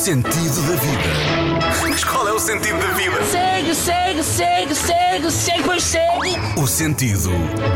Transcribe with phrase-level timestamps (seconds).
[0.00, 1.82] sentido da vida.
[1.82, 3.22] Mas qual é o sentido da vida?
[3.22, 6.30] Segue, segue, segue, segue, segue, pois segue.
[6.58, 7.28] O sentido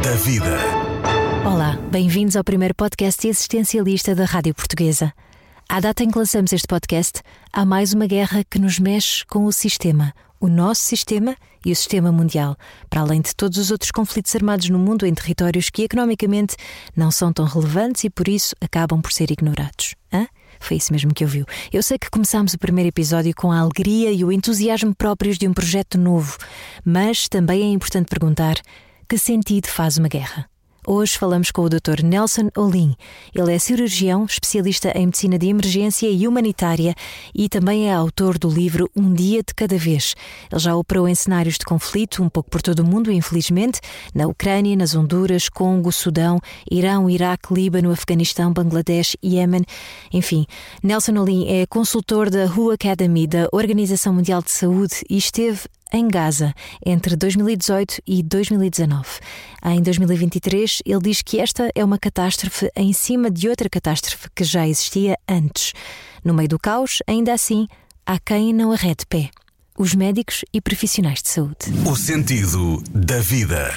[0.02, 0.58] da vida.
[1.44, 5.12] Olá, bem-vindos ao primeiro podcast existencialista da Rádio Portuguesa.
[5.68, 7.20] À data em que lançamos este podcast,
[7.52, 11.76] há mais uma guerra que nos mexe com o sistema, o nosso sistema e o
[11.76, 12.56] sistema mundial,
[12.88, 16.56] para além de todos os outros conflitos armados no mundo em territórios que economicamente
[16.96, 19.94] não são tão relevantes e por isso acabam por ser ignorados.
[20.64, 21.44] Foi isso mesmo que ouviu.
[21.70, 25.46] Eu sei que começámos o primeiro episódio com a alegria e o entusiasmo próprios de
[25.46, 26.38] um projeto novo,
[26.82, 28.56] mas também é importante perguntar:
[29.06, 30.48] que sentido faz uma guerra?
[30.86, 32.02] Hoje falamos com o Dr.
[32.04, 32.94] Nelson Olim.
[33.34, 36.94] Ele é cirurgião, especialista em medicina de emergência e humanitária
[37.34, 40.14] e também é autor do livro Um Dia de Cada Vez.
[40.52, 43.80] Ele já operou em cenários de conflito, um pouco por todo o mundo, infelizmente,
[44.14, 46.38] na Ucrânia, nas Honduras, Congo, Sudão,
[46.70, 49.64] Irão, Iraque, Líbano, Afeganistão, Bangladesh, Iémen.
[50.12, 50.44] Enfim,
[50.82, 55.60] Nelson Olim é consultor da WHO Academy, da Organização Mundial de Saúde, e esteve
[55.94, 56.52] em Gaza
[56.84, 59.06] entre 2018 e 2019.
[59.64, 64.42] Em 2023, ele diz que esta é uma catástrofe em cima de outra catástrofe que
[64.42, 65.72] já existia antes.
[66.24, 67.68] No meio do caos, ainda assim,
[68.04, 69.30] há quem não arrede pé.
[69.78, 71.70] Os médicos e profissionais de saúde.
[71.86, 73.72] O sentido da vida.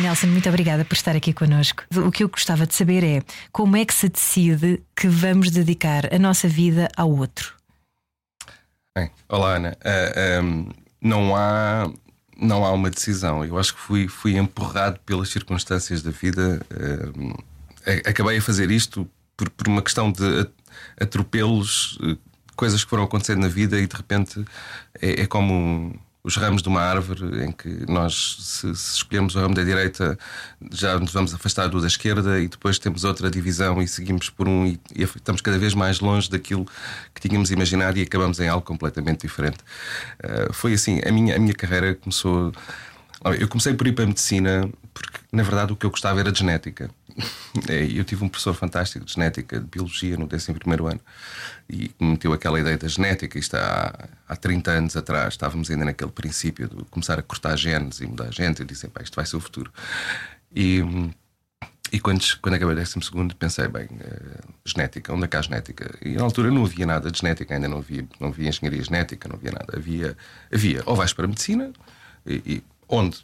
[0.00, 1.82] Nelson, muito obrigada por estar aqui connosco.
[1.96, 6.14] O que eu gostava de saber é como é que se decide que vamos dedicar
[6.14, 7.54] a nossa vida ao outro?
[8.96, 9.76] Bem, olá, Ana.
[9.84, 10.68] Uh, um,
[11.00, 11.90] não há
[12.40, 13.44] não há uma decisão.
[13.44, 16.60] Eu acho que fui, fui empurrado pelas circunstâncias da vida.
[16.72, 17.44] Uh,
[18.06, 19.06] acabei a fazer isto
[19.36, 20.48] por, por uma questão de
[20.98, 22.18] atropelos, uh,
[22.56, 24.42] coisas que foram acontecendo na vida e de repente
[25.00, 29.40] é, é como os ramos de uma árvore em que nós, se, se escolhermos o
[29.40, 30.18] ramo da direita,
[30.70, 34.46] já nos vamos afastar do da esquerda e depois temos outra divisão e seguimos por
[34.46, 36.66] um e, e estamos cada vez mais longe daquilo
[37.14, 39.58] que tínhamos imaginado e acabamos em algo completamente diferente.
[40.22, 42.52] Uh, foi assim, a minha, a minha carreira começou.
[43.38, 46.32] Eu comecei por ir para a medicina porque, na verdade, o que eu gostava era
[46.32, 46.90] de genética.
[47.68, 51.00] É, eu tive um professor fantástico de genética, de biologia, no 11 ano,
[51.68, 53.38] e me meteu aquela ideia da genética.
[53.38, 58.00] Isto há, há 30 anos atrás, estávamos ainda naquele princípio de começar a cortar genes
[58.00, 58.60] e mudar genes.
[58.60, 59.72] Eu disse: isto vai ser o futuro.
[60.54, 60.82] E,
[61.92, 65.98] e quando, quando acabei o 12, pensei: bem, uh, genética, onde é que há genética?
[66.02, 69.28] E na altura não havia nada de genética, ainda não havia, não havia engenharia genética,
[69.28, 69.76] não havia nada.
[69.76, 70.16] Havia,
[70.52, 71.72] havia ou vais para a medicina,
[72.26, 73.22] e, e onde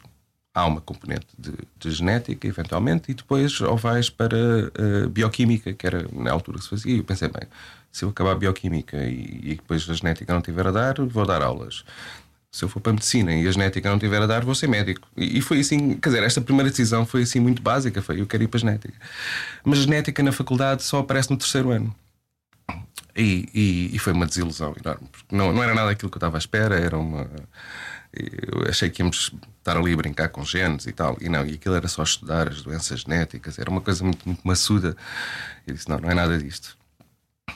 [0.57, 5.85] há uma componente de, de, genética, eventualmente, e depois ou vais para uh, bioquímica, que
[5.85, 6.95] era na altura que se fazia.
[6.95, 7.47] E eu pensei, bem,
[7.91, 11.43] se eu acabar bioquímica e, e, depois a genética não tiver a dar, vou dar
[11.43, 11.85] aulas.
[12.51, 14.67] Se eu for para a medicina e a genética não tiver a dar, vou ser
[14.67, 15.07] médico.
[15.15, 18.25] E, e foi assim, quer dizer, esta primeira decisão foi assim muito básica: foi eu
[18.25, 18.95] quero ir para a genética.
[19.63, 21.95] Mas a genética na faculdade só aparece no terceiro ano.
[23.15, 26.19] E, e, e foi uma desilusão enorme, porque não, não era nada aquilo que eu
[26.19, 27.27] estava à espera, era uma
[28.51, 31.17] eu achei que íamos estar ali a brincar com genes e tal.
[31.21, 34.45] E não, e aquilo era só estudar as doenças genéticas, era uma coisa muito, muito
[34.47, 34.95] maçuda.
[35.65, 36.77] Eu disse: não, não é nada disto.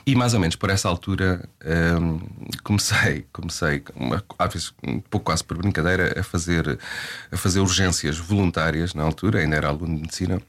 [0.06, 1.48] E mais ou menos por essa altura
[2.00, 2.20] hum,
[2.64, 6.78] comecei, comecei, uma, às vezes um pouco quase por brincadeira, a fazer,
[7.30, 10.42] a fazer urgências voluntárias na altura, ainda era aluno de medicina,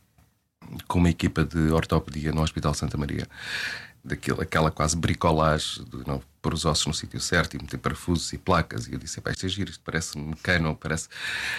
[0.87, 3.27] com uma equipa de ortopedia no Hospital Santa Maria
[4.03, 8.33] daquilo, aquela quase bricolagem de não pôr os ossos no sítio certo e meter parafusos
[8.33, 8.87] e placas.
[8.87, 11.07] E eu disse: isto é giro, isto parece um cano, parece.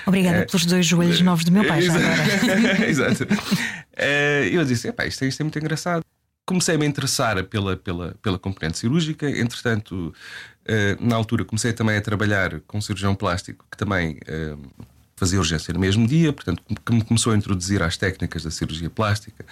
[0.06, 2.84] Obrigada é, pelos dois joelhos é, novos do meu pai, já agora.
[2.86, 3.26] Exato.
[3.96, 6.04] É, eu disse: isto, é, isto é muito engraçado.
[6.46, 10.14] Comecei a me interessar pela, pela, pela componente cirúrgica, entretanto,
[10.68, 14.18] uh, na altura comecei também a trabalhar com um cirurgião plástico que também
[15.16, 18.90] fazia urgência no mesmo dia, portanto, que me começou a introduzir às técnicas da cirurgia
[18.90, 19.44] plástica.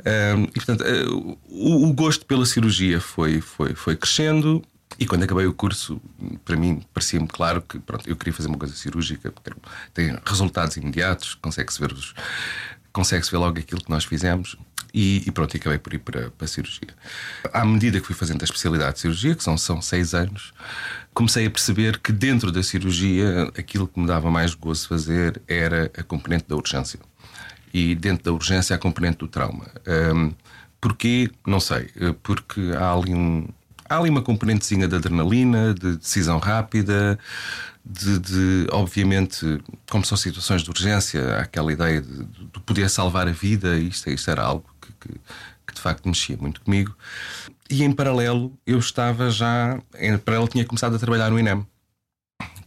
[0.00, 4.62] Um, e, portanto, uh, o, o, gosto pela cirurgia foi, foi, foi crescendo.
[4.98, 6.00] E quando acabei o curso,
[6.44, 9.50] para mim parecia-me claro que pronto, eu queria fazer uma coisa cirúrgica, porque
[9.92, 12.14] tem resultados imediatos, consegue-se ver, os,
[12.92, 14.56] consegue ver logo aquilo que nós fizemos.
[14.92, 16.88] E, e, pronto, acabei por ir para, para a cirurgia.
[17.52, 20.52] À medida que fui fazendo a especialidade de cirurgia, que são, são seis anos,
[21.12, 25.90] comecei a perceber que dentro da cirurgia aquilo que me dava mais gozo fazer era
[25.96, 26.98] a componente da urgência.
[27.72, 29.66] E dentro da urgência a componente do trauma.
[30.14, 30.32] Um,
[30.80, 31.30] porquê?
[31.46, 31.90] Não sei.
[32.22, 33.46] Porque há ali um,
[33.88, 37.18] há ali uma componentezinha de adrenalina, de decisão rápida,
[37.84, 43.32] de, de, obviamente, como são situações de urgência, aquela ideia de, de poder salvar a
[43.32, 44.64] vida, isto, isto era algo
[45.08, 45.20] que,
[45.66, 46.94] que de facto mexia muito comigo.
[47.70, 49.78] E em paralelo, eu estava já.
[49.98, 51.66] Em paralelo, tinha começado a trabalhar no INEM.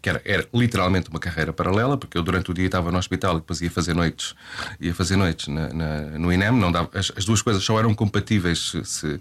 [0.01, 3.37] Que era, era literalmente uma carreira paralela, porque eu durante o dia estava no hospital
[3.37, 4.35] e depois ia fazer noites,
[4.79, 6.51] ia fazer noites na, na, no INEM.
[6.53, 9.19] Não dava, as, as, duas coisas só eram compatíveis se,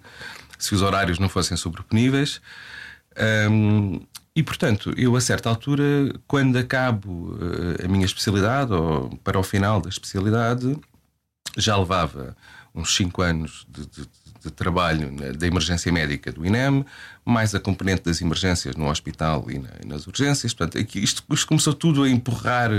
[0.59, 2.41] se, os horários não fossem sobreponíveis.
[3.51, 4.01] Um,
[4.35, 5.85] e portanto, eu a certa altura,
[6.27, 10.79] quando acabo uh, a minha especialidade, ou para o final da especialidade,
[11.57, 12.37] já levava
[12.75, 14.09] uns 5 anos de, de,
[14.45, 16.85] de trabalho da emergência médica do INEM,
[17.25, 20.55] mais a componente das emergências no hospital e, na, e nas urgências.
[20.55, 22.71] Portanto, isto, isto, começou tudo a empurrar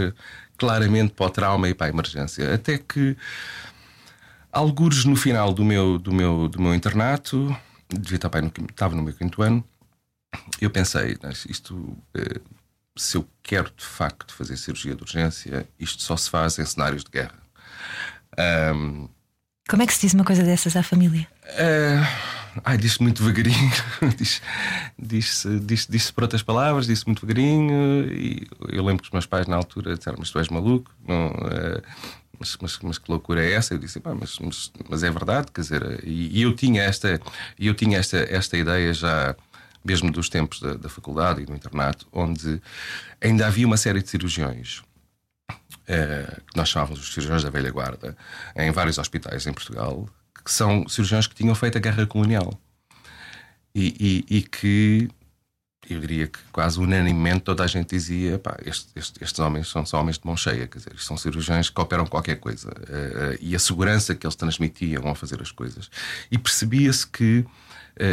[0.57, 2.53] claramente para o trauma e para a emergência.
[2.53, 3.15] Até que,
[4.51, 7.55] algures no final do meu, do meu, do meu internato,
[7.89, 9.63] devia estar bem no, estava no meu quinto ano,
[10.59, 11.17] eu pensei,
[11.49, 12.39] isto, eh,
[12.95, 17.03] se eu quero de facto fazer cirurgia de urgência, isto só se faz em cenários
[17.03, 17.37] de guerra.
[18.73, 19.09] Um,
[19.69, 21.27] Como é que se diz uma coisa dessas à família?
[21.45, 22.05] Uh,
[22.63, 23.71] ai, diz-se muito devagarinho,
[24.17, 24.41] diz-se
[24.99, 28.11] diz, diz, diz por outras palavras, disse muito devagarinho.
[28.11, 31.27] E eu lembro que os meus pais na altura disseram: Mas tu és maluco, não,
[31.27, 31.81] uh,
[32.37, 33.73] mas, mas, mas, que loucura é essa?
[33.73, 37.21] Eu disse: mas, mas, mas, é verdade, quer dizer, e, e, eu tinha esta,
[37.57, 39.35] eu tinha esta, esta ideia já
[39.85, 42.61] mesmo dos tempos da, da faculdade e do internato, onde
[43.19, 44.81] ainda havia uma série de cirurgiões
[46.47, 48.15] que nós chamávamos os cirurgiões da velha guarda,
[48.55, 50.07] em vários hospitais em Portugal,
[50.43, 52.59] que são cirurgiões que tinham feito a guerra colonial
[53.73, 55.09] e, e, e que
[55.89, 59.85] eu diria que quase unanimemente toda a gente dizia: pá, estes, estes, estes homens são,
[59.85, 62.69] são, homens de mão cheia, quer dizer, são cirurgiões que operam qualquer coisa.
[62.69, 65.89] Uh, e a segurança que eles transmitiam ao fazer as coisas.
[66.29, 67.45] E percebia-se que eh,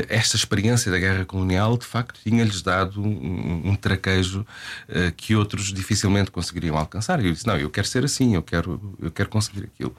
[0.08, 5.72] esta experiência da guerra colonial de facto tinha-lhes dado um, um traquejo uh, que outros
[5.72, 7.20] dificilmente conseguiriam alcançar.
[7.22, 9.94] E eu disse: Não, eu quero ser assim, eu quero, eu quero conseguir aquilo.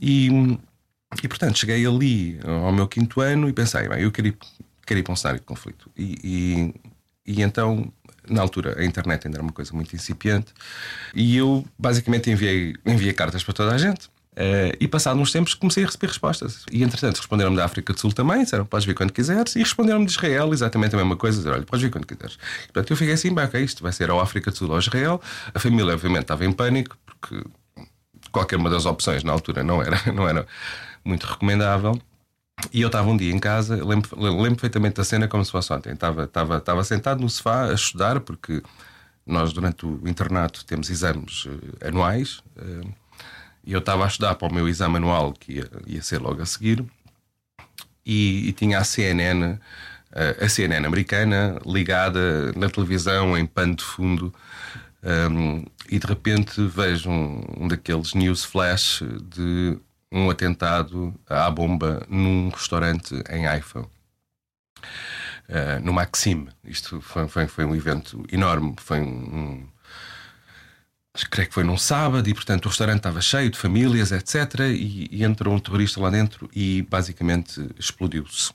[0.00, 0.28] E,
[1.22, 4.38] e portanto cheguei ali ao meu quinto ano e pensei: bem, eu quero ir,
[4.90, 5.90] ir para um cenário de conflito.
[5.96, 6.74] E,
[7.26, 7.92] e, e então
[8.28, 10.52] na altura a internet ainda era uma coisa muito incipiente
[11.14, 15.52] e eu basicamente enviei, enviei cartas para toda a gente Uh, e passado uns tempos
[15.52, 16.64] comecei a receber respostas.
[16.70, 20.06] E entretanto responderam-me da África do Sul também, disseram podes vir quando quiseres, e responderam-me
[20.06, 22.38] de Israel exatamente a mesma coisa, disseram olha, podes vir quando quiseres.
[22.62, 24.78] E, portanto eu fiquei assim, bem, ok, isto vai ser ao África do Sul ou
[24.78, 25.20] Israel.
[25.52, 27.44] A família obviamente estava em pânico, porque
[28.30, 30.46] qualquer uma das opções na altura não era, não era
[31.04, 32.00] muito recomendável.
[32.72, 35.72] E eu estava um dia em casa, lembro, lembro perfeitamente da cena como se fosse
[35.72, 35.94] ontem.
[35.94, 38.62] Estava, estava, estava sentado no sofá a estudar, porque
[39.26, 42.40] nós durante o internato temos exames uh, anuais.
[42.56, 42.88] Uh,
[43.68, 46.40] e eu estava a estudar para o meu exame anual, que ia, ia ser logo
[46.40, 46.82] a seguir,
[48.04, 49.58] e, e tinha a CNN,
[50.10, 54.34] a, a CNN americana, ligada na televisão, em pano de fundo.
[55.02, 59.78] Um, e de repente vejo um, um, daqueles news flash de
[60.10, 63.80] um atentado à bomba num restaurante em Haifa.
[63.80, 66.48] Uh, no Maxime.
[66.64, 69.68] Isto foi, foi, foi, um evento enorme, foi um,
[71.26, 74.60] creio que foi num sábado, e portanto o restaurante estava cheio de famílias, etc.
[74.70, 78.52] E, e entrou um terrorista lá dentro e basicamente explodiu-se.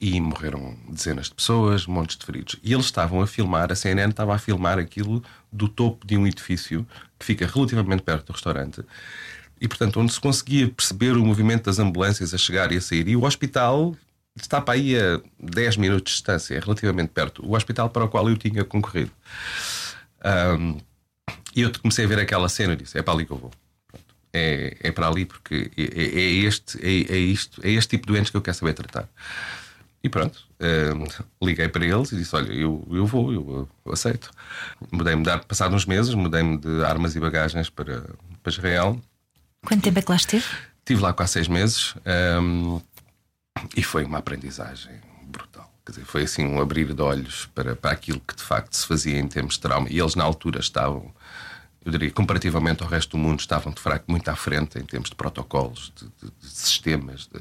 [0.00, 2.56] E morreram dezenas de pessoas, montes de feridos.
[2.62, 5.22] E eles estavam a filmar, a CNN estava a filmar aquilo
[5.52, 6.86] do topo de um edifício
[7.18, 8.82] que fica relativamente perto do restaurante.
[9.60, 13.08] E portanto, onde se conseguia perceber o movimento das ambulâncias a chegar e a sair.
[13.08, 13.94] E o hospital
[14.36, 17.44] está para aí a 10 minutos de distância, é relativamente perto.
[17.44, 19.10] O hospital para o qual eu tinha concorrido.
[20.24, 20.78] Um,
[21.54, 23.50] e eu comecei a ver aquela cena e disse: é para ali que eu vou.
[24.32, 28.06] É, é para ali porque é, é, é este, é, é, isto, é este tipo
[28.06, 29.08] de doentes que eu quero saber tratar.
[30.02, 34.30] E pronto, um, liguei para eles e disse: Olha, eu, eu vou, eu, eu aceito.
[34.92, 38.02] Mudei-me de passado uns meses, mudei-me de armas e bagagens para,
[38.42, 39.00] para Israel.
[39.66, 40.44] Quanto tempo é que lá esteve?
[40.78, 41.94] Estive lá quase seis meses
[42.40, 42.80] um,
[43.76, 44.94] e foi uma aprendizagem
[45.24, 45.70] brutal.
[45.84, 48.86] Quer dizer, foi assim um abrir de olhos para, para aquilo que de facto se
[48.86, 49.88] fazia em termos de trauma.
[49.90, 51.12] E eles, na altura, estavam
[51.84, 55.10] eu diria, comparativamente ao resto do mundo, estavam de facto muito à frente em termos
[55.10, 57.28] de protocolos, de, de, de sistemas.
[57.32, 57.40] De...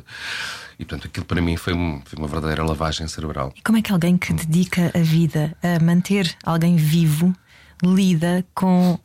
[0.80, 3.52] E portanto, aquilo para mim foi, um, foi, uma verdadeira lavagem cerebral.
[3.56, 7.34] E como é que alguém que dedica a vida a manter alguém vivo
[7.84, 9.00] lida com uh,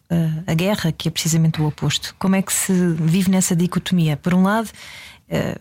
[0.47, 2.15] a guerra, que é precisamente o oposto?
[2.19, 4.17] Como é que se vive nessa dicotomia?
[4.17, 4.71] Por um lado,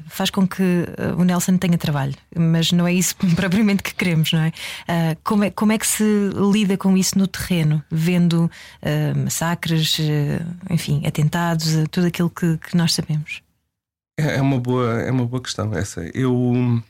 [0.08, 4.32] faz com que uh, o Nelson tenha trabalho, mas não é isso propriamente que queremos,
[4.34, 4.50] não é?
[4.50, 6.04] Uh, como, é como é que se
[6.52, 8.50] lida com isso no terreno, vendo
[9.24, 9.98] massacres,
[10.70, 13.42] enfim, atentados, tudo aquilo que, que nós sabemos?
[14.20, 16.02] É, é uma boa, é uma boa questão essa.
[16.14, 16.82] Eu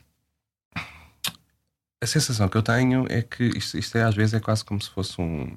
[2.02, 4.82] a sensação que eu tenho é que isto, isto é às vezes é quase como
[4.82, 5.48] se fosse um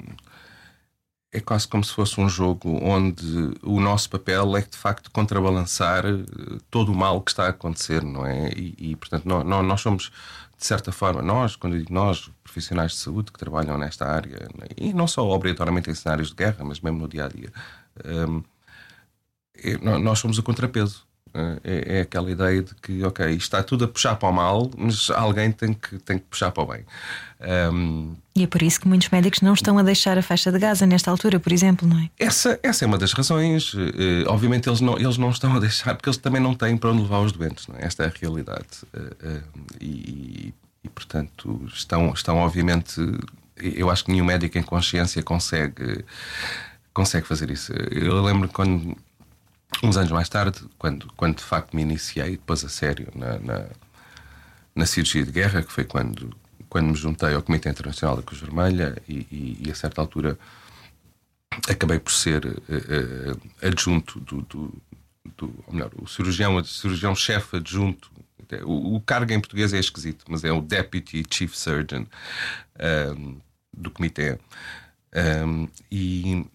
[1.35, 6.05] é quase como se fosse um jogo onde o nosso papel é de facto contrabalançar
[6.05, 6.23] eh,
[6.71, 8.49] todo o mal que está a acontecer, não é?
[8.55, 10.11] E, e portanto, nós, nós, somos,
[10.57, 14.47] de certa forma, nós, quando eu digo nós, profissionais de saúde que trabalham nesta área,
[14.77, 17.51] e não só obrigatoriamente em cenários de guerra, mas mesmo no dia a dia,
[18.23, 18.43] um,
[19.99, 21.04] nós somos o contrapeso.
[21.63, 24.71] É, é, aquela ideia de que, ok, isto está tudo a puxar para o mal,
[24.77, 26.85] mas alguém tem que, tem que puxar para o bem.
[27.73, 30.57] Um, e é por isso que muitos médicos não estão a deixar a faixa de
[30.57, 32.09] Gaza nesta altura, por exemplo, não é?
[32.17, 33.73] Essa, essa é uma das razões.
[33.73, 36.91] Uh, obviamente, eles não, eles não estão a deixar, porque eles também não têm para
[36.91, 37.85] onde levar os doentes, não é?
[37.85, 38.65] Esta é a realidade.
[38.93, 39.43] Uh,
[39.81, 42.95] e, e, portanto, estão, estão obviamente.
[43.57, 46.03] Eu acho que nenhum médico em consciência consegue,
[46.93, 47.73] consegue fazer isso.
[47.73, 48.97] Eu lembro quando
[49.83, 53.65] uns anos mais tarde, quando, quando de facto me iniciei, depois a sério, na, na,
[54.75, 56.35] na cirurgia de guerra, que foi quando,
[56.69, 60.37] quando me juntei ao Comitê Internacional da Cruz Vermelha e, e, e a certa altura
[61.69, 64.81] acabei por ser uh, uh, adjunto do, do,
[65.37, 68.11] do, ou melhor, o cirurgião, o cirurgião-chefe adjunto.
[68.63, 72.05] O, o, cargo em português é esquisito, mas é o Deputy Chief Surgeon
[72.77, 73.37] ehm,
[73.75, 74.37] do comitê.
[75.15, 76.45] Um, ehm, e,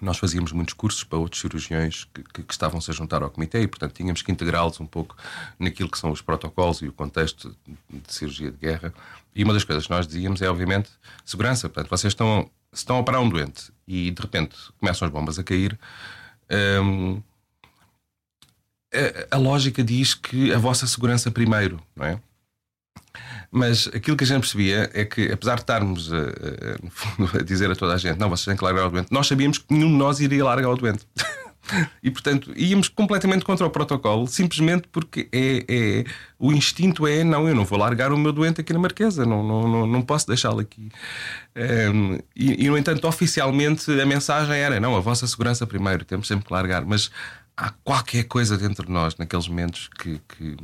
[0.00, 3.68] nós fazíamos muitos cursos para outros cirurgiões que, que, estavam-se a juntar ao comitê e,
[3.68, 5.16] portanto, tínhamos que integrá-los um pouco
[5.58, 7.56] naquilo que são os protocolos e o contexto
[7.88, 8.92] de cirurgia de guerra.
[9.34, 10.90] E uma das coisas que nós dizíamos é, obviamente,
[11.24, 11.68] segurança.
[11.68, 15.44] Portanto, vocês estão, estão a operar um doente e, de repente, começam as bombas a
[15.44, 15.78] cair.
[16.82, 17.22] Hum,
[18.92, 22.20] a, a lógica diz que a vossa segurança primeiro, não é?
[23.50, 26.20] Mas aquilo que a gente percebia é que, apesar de estarmos a, a,
[26.82, 29.08] no fundo, a dizer a toda a gente, não, vocês têm que largar o doente,
[29.10, 31.06] nós sabíamos que nenhum de nós iria largar o doente.
[32.02, 36.04] e, portanto, íamos completamente contra o protocolo, simplesmente porque é, é,
[36.38, 39.42] o instinto é: não, eu não vou largar o meu doente aqui na Marquesa, não,
[39.42, 40.90] não, não, não posso deixá-lo aqui.
[41.56, 46.04] Um, ehm, e, e, no entanto, oficialmente a mensagem era: não, a vossa segurança primeiro,
[46.04, 46.84] temos sempre que largar.
[46.84, 47.10] Mas
[47.56, 50.56] há qualquer coisa dentro de nós naqueles momentos que, que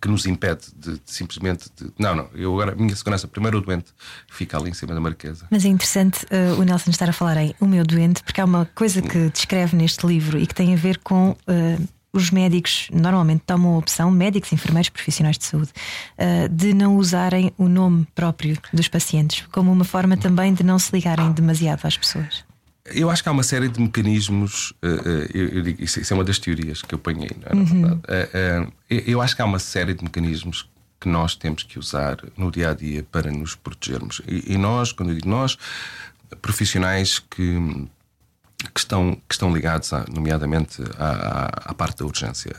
[0.00, 3.58] que nos impede de, de simplesmente de, não, não, eu agora, a minha segurança, primeiro
[3.58, 3.92] o doente
[4.28, 5.46] fica ali em cima da marquesa.
[5.50, 8.44] Mas é interessante uh, o Nelson estar a falar em o meu doente, porque há
[8.44, 11.36] uma coisa que descreve neste livro e que tem a ver com.
[11.46, 15.70] Uh, os médicos normalmente tomam a opção, médicos, enfermeiros, profissionais de saúde,
[16.18, 20.76] uh, de não usarem o nome próprio dos pacientes, como uma forma também de não
[20.76, 22.49] se ligarem demasiado às pessoas.
[22.94, 24.70] Eu acho que há uma série de mecanismos.
[24.82, 27.48] Uh, uh, eu, eu digo, isso, isso, é uma das teorias que eu ponhei, não
[27.48, 27.54] é?
[27.54, 27.92] Uhum.
[27.94, 30.68] Uh, eu acho que há uma série de mecanismos
[31.00, 34.20] que nós temos que usar no dia a dia para nos protegermos.
[34.26, 35.56] E, e nós, quando eu digo nós,
[36.42, 37.88] profissionais que,
[38.74, 42.54] que, estão, que estão ligados, a, nomeadamente, à, à, à, parte da urgência.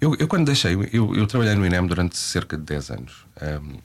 [0.00, 3.26] eu, eu, quando deixei, eu, eu, trabalhei no INEM durante cerca de 10 anos.
[3.42, 3.78] Um,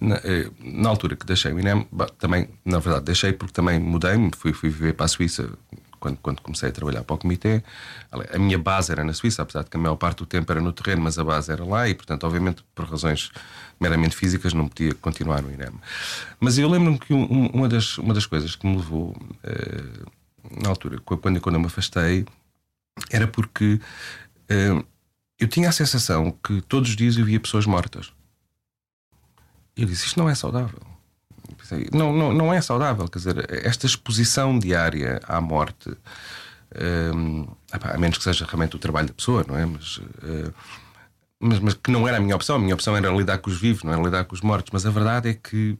[0.00, 1.86] na, eh, na, altura que deixei o INEM,
[2.18, 5.50] também, na verdade, deixei porque também mudei-me, fui, fui viver para a Suíça
[6.04, 7.62] quando, quando comecei a trabalhar para o comitê.
[8.32, 10.60] A minha base era na Suíça, apesar de que a maior parte do tempo era
[10.60, 13.30] no terreno, mas a base era lá e, portanto, obviamente, por razões
[13.80, 15.72] meramente físicas, não podia continuar no INEM.
[16.38, 20.68] Mas eu lembro-me que um, uma, das, uma das coisas que me levou, uh, na
[20.68, 22.26] altura, quando, quando eu me afastei,
[23.10, 23.80] era porque
[24.50, 24.84] uh,
[25.38, 28.12] eu tinha a sensação que todos os dias eu via pessoas mortas.
[29.76, 30.80] Eu disse: Isto não é saudável.
[31.92, 33.08] Não, não, não é saudável.
[33.08, 35.90] Quer dizer, esta exposição diária à morte,
[37.14, 39.64] um, a menos que seja realmente o trabalho da pessoa, não é?
[39.64, 40.54] Mas, uh,
[41.40, 42.56] mas, mas, que não era a minha opção.
[42.56, 44.70] A minha opção era lidar com os vivos, não era lidar com os mortos.
[44.72, 45.78] Mas a verdade é que,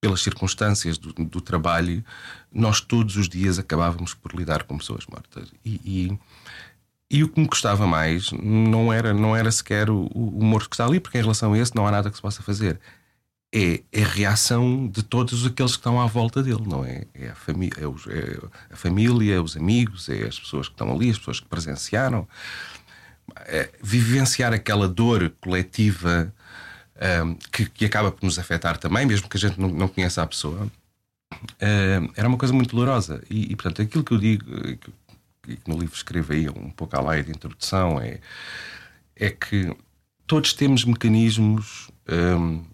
[0.00, 2.04] pelas circunstâncias do, do trabalho,
[2.52, 5.52] nós todos os dias acabávamos por lidar com pessoas mortas.
[5.64, 6.18] E, e,
[7.10, 10.74] e o que me gostava mais não era, não era sequer o, o morto que
[10.74, 12.80] está ali, porque em relação a esse não há nada que se possa fazer
[13.54, 17.06] é, é, a reação de todos aqueles que estão à volta dele, não é?
[17.14, 17.36] É a,
[17.80, 18.38] é, os, é
[18.70, 22.28] a família, os amigos, é as pessoas que estão ali, as pessoas que presenciaram.
[23.46, 26.32] É, vivenciar aquela dor coletiva
[27.24, 30.22] um, que, que, acaba por nos afetar também, mesmo que a gente não, não conheça
[30.22, 30.70] a pessoa,
[31.32, 33.22] um, era uma coisa muito dolorosa.
[33.30, 34.44] E, e, portanto, aquilo que eu digo,
[35.42, 38.20] que, que no livro escrevo aí um pouco à lei de introdução, é,
[39.16, 39.74] é que
[40.26, 41.90] todos temos mecanismos.
[42.08, 42.64] Um,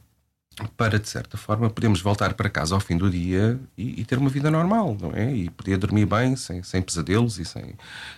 [0.76, 4.18] para, de certa forma, podermos voltar para casa ao fim do dia e, e, ter
[4.18, 5.32] uma vida normal, não é?
[5.34, 7.75] E poder dormir bem, sem, sem pesadelos e sem,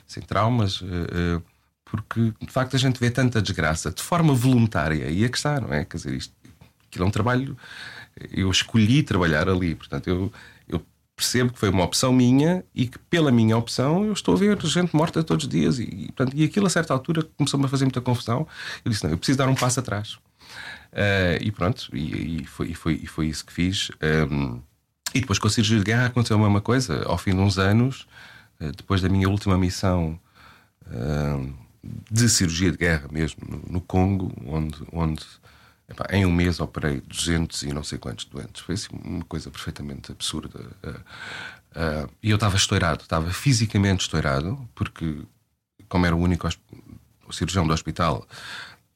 [0.06, 1.42] sem traumas, uh,
[1.84, 5.60] porque de facto a gente vê tanta desgraça de forma voluntária e é que está,
[5.60, 5.84] não é?
[5.84, 6.34] Quer dizer, isto,
[6.88, 7.56] aquilo é um trabalho.
[8.32, 10.32] Eu escolhi trabalhar ali, portanto, eu,
[10.68, 14.38] eu percebo que foi uma opção minha e que, pela minha opção, eu estou a
[14.38, 15.78] ver gente morta todos os dias.
[15.78, 18.46] E, portanto, e aquilo, a certa altura, começou-me a fazer muita confusão.
[18.84, 20.18] Eu disse: não, eu preciso dar um passo atrás.
[20.96, 23.90] Uh, e pronto, e, e, foi, e, foi, e foi isso que fiz.
[24.30, 24.62] Um,
[25.14, 27.04] e depois com a cirurgia de guerra aconteceu a mesma coisa.
[27.04, 28.06] Ao fim de uns anos,
[28.58, 30.18] uh, depois da minha última missão
[30.86, 31.54] uh,
[32.10, 35.22] de cirurgia de guerra mesmo, no, no Congo, onde, onde
[35.86, 38.62] epá, em um mês operei 200 e não sei quantos doentes.
[38.62, 40.60] Foi assim, uma coisa perfeitamente absurda.
[42.22, 45.18] e eu estava estourado, estava fisicamente estourado, porque
[45.90, 46.48] como era o único
[47.30, 48.26] cirurgião do hospital,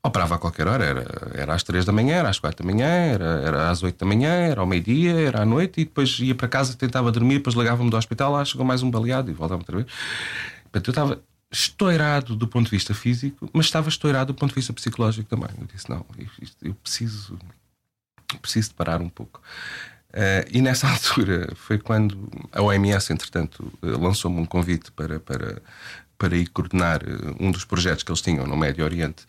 [0.02, 2.87] operava a qualquer hora, era, era às três da manhã, era às quatro da manhã,
[2.87, 6.35] era, era às oito da manhã, era ao meio-dia, era à noite, e depois ia
[6.35, 9.61] para casa, tentava dormir, depois ligava-me do hospital, lá chegou mais um baleado e voltava
[9.61, 9.88] outra vez.
[10.64, 14.54] Portanto, eu estava estourado do ponto de vista físico, mas estava estourado do ponto de
[14.54, 15.50] vista psicológico também.
[15.59, 16.07] Eu disse: não,
[16.62, 17.38] eu preciso,
[18.40, 19.42] preciso de parar um pouco.
[20.11, 25.61] Uh, e nessa altura foi quando a OMS, entretanto, lançou-me um convite para, para,
[26.21, 29.25] para ir coordenar eh, um dos projetos que eles tinham no Médio Oriente,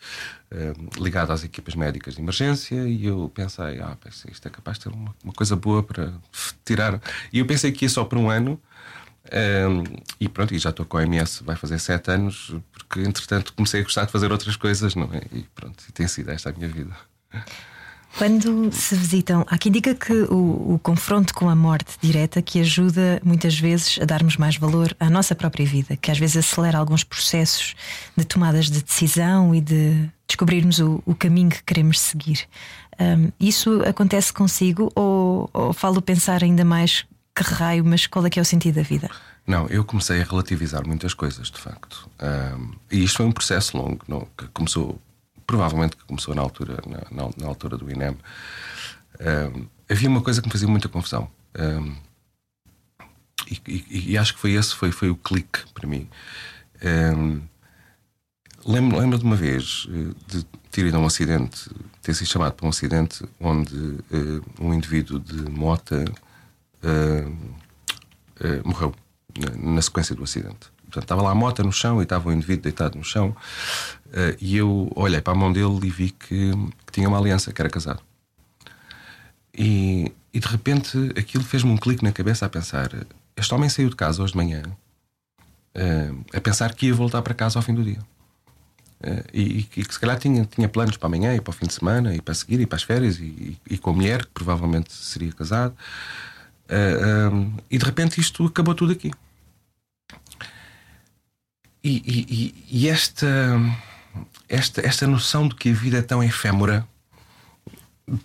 [0.52, 3.96] uh, ligado às equipas médicas de emergência, e eu pensei, ah,
[4.30, 6.12] isto é capaz de ter uma, uma coisa boa para
[6.66, 7.00] tirar.
[7.32, 8.60] E eu pensei que ia só por um ano.
[9.24, 9.84] Um,
[10.20, 13.80] e pronto, e já estou com a OMS, vai fazer sete anos, porque entretanto comecei
[13.80, 15.22] a gostar de fazer outras coisas, não é?
[15.32, 16.94] E pronto, tem sido esta a minha vida.
[18.18, 22.60] Quando se visitam, há quem diga que o, o, confronto com a morte direta que
[22.60, 26.78] ajuda muitas vezes a darmos mais valor à nossa própria vida, que às vezes acelera
[26.78, 27.74] alguns processos
[28.16, 32.46] de tomadas de decisão e de descobrirmos o, o caminho que queremos seguir.
[33.00, 38.30] Um, isso acontece consigo ou, ou falo pensar ainda mais que raio, mas qual é
[38.30, 39.10] que é o sentido da vida?
[39.46, 42.08] Não, eu comecei a relativizar muitas coisas, de facto.
[42.20, 45.00] Um, e isto foi um processo longo, não, que começou,
[45.52, 48.16] provavelmente que começou na altura, na, na, altura do INEM.
[49.20, 51.30] Um, havia uma coisa que me fazia muita confusão.
[51.54, 51.94] Um,
[53.50, 56.08] e, e, e, acho que foi esse, foi, foi o clique para mim.
[58.64, 61.68] lembro, lembro de uma vez eh, de ter ido a um acidente,
[62.00, 66.02] ter sido chamado para um acidente onde uh, um indivíduo de mota
[66.82, 68.94] uh, uh, morreu
[69.38, 70.72] na, na, sequência do acidente.
[70.92, 73.34] Portanto, estava lá a moto no chão e estava o indivíduo deitado no chão.
[74.08, 76.50] Uh, e eu olhei para a mão dele e vi que,
[76.86, 78.00] que tinha uma aliança, que era casado.
[79.54, 82.90] E, e de repente aquilo fez-me um clique na cabeça a pensar:
[83.34, 84.62] este homem saiu de casa hoje de manhã
[86.34, 87.98] a pensar que ia voltar para casa ao fim do dia.
[89.02, 91.66] Uh, e, e, que se calhar tinha, tinha planos para amanhã e para o fim
[91.66, 94.30] de semana e para seguir e para as férias e, e, com a mulher, que
[94.32, 95.74] provavelmente seria casado.
[96.68, 99.10] Uh, um, e de repente isto acabou tudo aqui.
[101.84, 103.26] E, e, e, esta,
[104.48, 106.86] esta, esta noção de que a vida é tão efêmera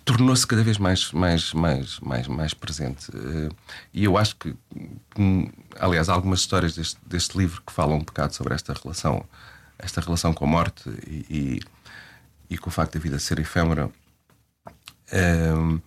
[0.04, 3.10] tornou-se cada vez mais, mais, mais, mais, mais presente.
[3.10, 3.54] Uh,
[3.92, 4.54] e eu acho que,
[5.18, 9.24] hum, aliás, há algumas histórias deste, deste livro que falam um bocado sobre esta relação,
[9.78, 11.60] esta relação com a morte e,
[12.50, 13.90] e, com o facto da vida ser efêmera.
[15.10, 15.80] Uh,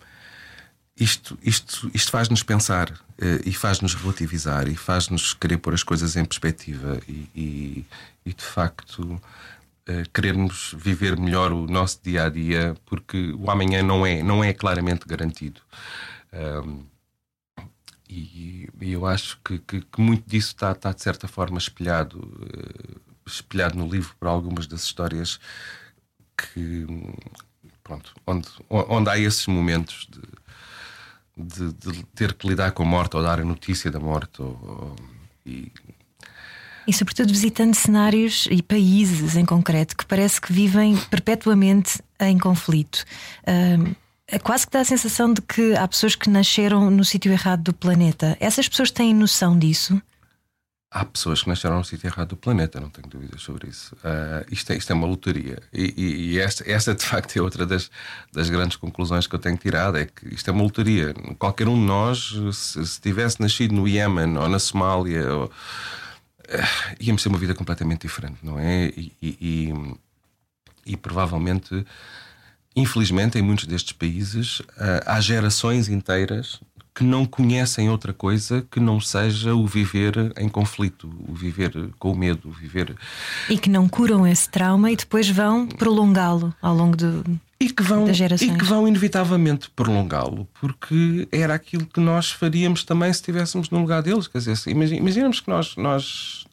[1.01, 6.15] isto, isto, isto faz-nos pensar uh, e faz-nos relativizar e faz-nos querer pôr as coisas
[6.15, 7.85] em perspectiva e, e,
[8.23, 13.81] e de facto uh, querermos viver melhor o nosso dia a dia porque o amanhã
[13.81, 15.59] não é, não é claramente garantido.
[16.31, 16.83] Um,
[18.07, 22.19] e, e, eu acho que, que, que, muito disso está, está de certa forma espelhado,
[22.19, 25.39] uh, espelhado no livro por algumas das histórias
[26.37, 26.85] que
[27.83, 30.21] pronto, onde, onde há esses momentos de
[31.37, 34.41] de, de, ter que lidar com a morte ou dar a notícia da morte.
[34.41, 34.95] Ou, ou,
[35.45, 35.71] e...
[36.87, 43.03] e, sobretudo, visitando cenários e países em concreto que parece que vivem perpetuamente em conflito.
[43.47, 43.93] Um,
[44.27, 47.63] é quase que dá a sensação de que há pessoas que nasceram no sítio errado
[47.63, 48.37] do planeta.
[48.39, 50.01] Essas pessoas têm noção disso?
[50.93, 53.95] Há pessoas que nasceram no sítio errado do planeta, não tenho dúvidas sobre isso.
[53.95, 55.57] Uh, isto, é, isto é uma lotaria.
[55.71, 57.89] E, e, e, esta, esta, de facto, é outra das,
[58.33, 61.13] das grandes conclusões que eu tenho tirado: é que isto é uma lotaria.
[61.39, 66.95] Qualquer um de nós, se, se tivesse nascido no Iémen ou na Somália, ou, uh,
[66.99, 68.87] íamos ter uma vida completamente diferente, não é?
[68.87, 69.73] E, e,
[70.85, 71.85] e provavelmente,
[72.75, 74.67] infelizmente, em muitos destes países, uh,
[75.05, 76.59] há gerações inteiras
[76.93, 82.11] que não conhecem outra coisa que não seja o viver em conflito, o viver com
[82.11, 82.95] o medo, o viver.
[83.49, 87.23] E que não curam esse trauma e depois vão prolongá-lo ao longo do.
[87.59, 93.13] E que, vão, e que vão inevitavelmente prolongá-lo, porque era aquilo que nós faríamos também
[93.13, 94.27] se estivéssemos no lugar deles.
[94.27, 96.47] Quer dizer, imaginemos que nós, nós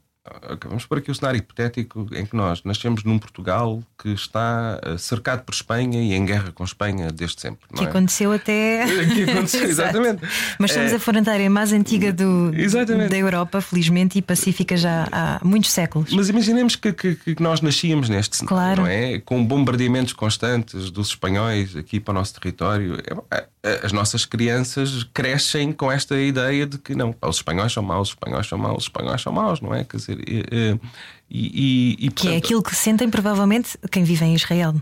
[0.65, 4.99] vamos por aqui o cenário hipotético em que nós nascemos num Portugal que está eh,
[4.99, 7.67] cercado por Espanha e em guerra com Espanha desde sempre.
[7.75, 7.89] que é?
[7.89, 8.87] aconteceu até.
[9.15, 10.23] que aconteceu, exatamente.
[10.59, 10.97] Mas estamos é...
[10.97, 12.51] a fronteira mais antiga do,
[13.09, 16.13] da Europa, felizmente, e pacífica já há muitos séculos.
[16.13, 18.83] Mas imaginemos que, que, que nós nascíamos neste cenário, claro.
[18.83, 19.19] não é?
[19.21, 22.99] Com bombardeamentos constantes dos espanhóis aqui para o nosso território.
[23.31, 23.47] É,
[23.83, 28.15] as nossas crianças crescem com esta ideia de que não, os espanhóis são maus, os
[28.15, 29.85] espanhóis são maus, os espanhóis são maus, não é?
[29.85, 30.79] Quer dizer, e,
[31.31, 34.75] e, e, portanto, que é aquilo que sentem provavelmente quem vive em Israel.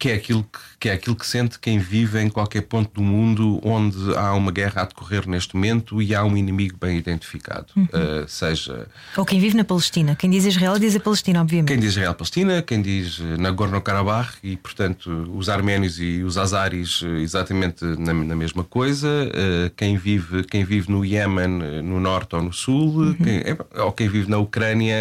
[0.00, 3.02] Que é aquilo que, que, é aquilo que sente quem vive em qualquer ponto do
[3.02, 7.66] mundo onde há uma guerra a decorrer neste momento e há um inimigo bem identificado.
[7.76, 7.84] Uhum.
[7.84, 8.88] Uh, seja.
[9.14, 10.16] Ou quem vive na Palestina.
[10.16, 11.68] Quem diz Israel diz a Palestina, obviamente.
[11.68, 18.14] Quem diz Israel-Palestina, quem diz Nagorno-Karabakh e, portanto, os arménios e os azaris exatamente na,
[18.14, 19.06] na mesma coisa.
[19.06, 23.14] Uh, quem, vive, quem vive no Iémen, no norte ou no sul, uhum.
[23.14, 23.42] quem,
[23.82, 24.96] ou quem vive na Ucrânia,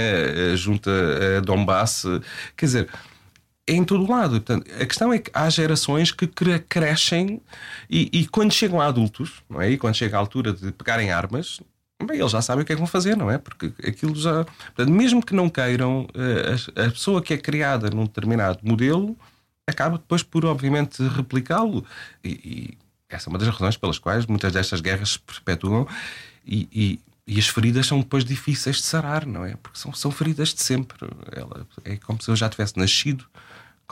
[0.58, 2.04] junto a Donbass.
[2.58, 2.90] Quer dizer
[3.70, 4.42] em todo lado.
[4.42, 7.42] Portanto, a questão é que há gerações que crescem
[7.90, 9.70] e, e, quando chegam a adultos, não é?
[9.72, 11.60] E quando chega a altura de pegarem armas,
[12.04, 13.38] bem, eles já sabem o que é que vão fazer, não é?
[13.38, 14.44] Porque aquilo já.
[14.44, 19.16] Portanto, mesmo que não queiram, eh, a, a pessoa que é criada num determinado modelo
[19.68, 21.86] acaba depois por, obviamente, replicá-lo.
[22.24, 22.78] E, e,
[23.10, 25.88] essa é uma das razões pelas quais muitas destas guerras se perpetuam
[26.46, 27.00] e, e,
[27.36, 29.56] e, as feridas são depois difíceis de sarar, não é?
[29.56, 30.98] Porque são, são feridas de sempre.
[31.32, 33.26] Ela, é como se eu já tivesse nascido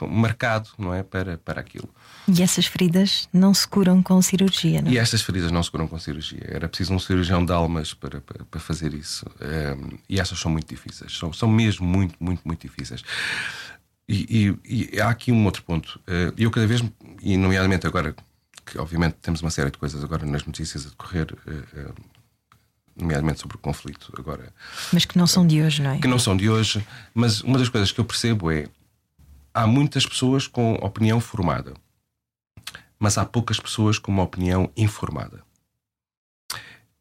[0.06, 1.90] marcado, não é, para, para aquilo.
[2.28, 4.92] E essas feridas não se curam com cirurgia, não?
[4.92, 4.94] É?
[4.94, 6.44] E estas feridas não se curam com cirurgia.
[6.44, 9.26] Era preciso um cirurgião de almas para, para, para fazer isso.
[9.42, 11.18] Um, e essas são muito difíceis.
[11.18, 13.02] São, são mesmo muito, muito, muito difíceis.
[14.08, 16.00] E, e, e há aqui um outro ponto.
[16.02, 16.84] Uh, eu cada vez,
[17.22, 18.16] e nomeadamente agora,
[18.66, 21.34] que obviamente temos uma série de coisas agora nas notícias a decorrer.
[23.00, 24.54] Nomeadamente sobre o conflito agora.
[24.92, 26.00] Mas que não são de hoje, não é?
[26.00, 28.68] Que não são de hoje, mas uma das coisas que eu percebo é
[29.54, 31.74] há muitas pessoas com opinião formada,
[33.00, 35.44] mas há poucas pessoas com uma opinião informada.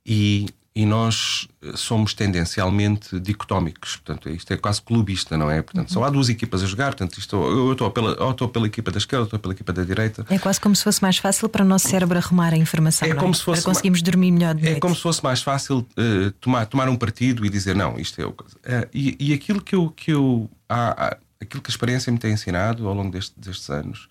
[0.04, 5.62] E, e nós somos tendencialmente dicotómicos, portanto, isto é quase clubista, não é?
[5.62, 8.66] Portanto, só há duas equipas a jogar, portanto, isto, eu estou pela, ou estou pela
[8.66, 10.26] equipa da esquerda, ou estou pela equipa da direita.
[10.28, 13.08] É quase como se fosse mais fácil para o nosso cérebro arrumar a informação.
[13.08, 13.34] É como é?
[13.34, 16.66] se fosse para conseguirmos dormir melhor de É como se fosse mais fácil uh, tomar,
[16.66, 18.30] tomar um partido e dizer não, isto é o.
[18.30, 19.88] Uh, e, e aquilo que eu.
[19.88, 23.70] Que eu há, há, aquilo que a experiência me tem ensinado ao longo deste, destes
[23.70, 24.10] anos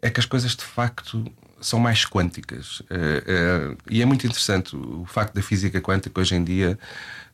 [0.00, 1.24] é que as coisas de facto
[1.60, 2.80] são mais quânticas.
[2.80, 6.78] Uh, uh, e é muito interessante o facto da física quântica hoje em dia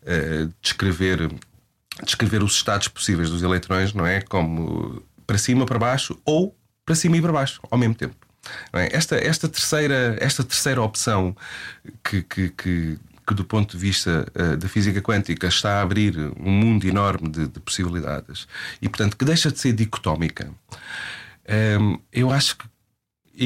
[0.03, 1.31] uh, descrever,
[2.05, 4.21] descrever os estados possíveis dos eletrões, não é?
[4.21, 8.17] Como para cima, para baixo ou para cima e para baixo ao mesmo tempo.
[8.73, 8.97] É?
[8.97, 11.37] Esta, esta, terceira, esta terceira opção
[12.03, 14.27] que, que, que que, do ponto de vista
[14.59, 18.49] da física quântica, está a abrir um mundo enorme de, de possibilidades
[18.83, 20.51] e, portanto, que deixa de ser dicotómica,
[21.47, 22.65] ehm, eu acho que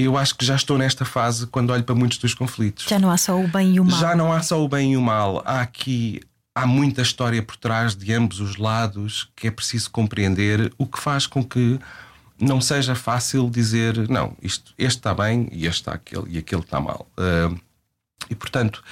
[0.03, 2.87] eu acho que já estou nesta fase quando olho para muitos dos conflitos.
[2.89, 4.01] Já não há só o bem e o mal.
[4.01, 5.41] Já não há só o bem e o mal.
[5.45, 6.21] Há aqui
[6.55, 11.01] há muita história por trás de ambos os lados que é preciso compreender, o que
[11.01, 11.79] faz com que
[12.41, 16.63] não seja fácil dizer não, isto, este está bem e este está aquele e aquele
[16.63, 17.09] está mal.
[17.19, 17.59] Uh,
[18.29, 18.83] e portanto,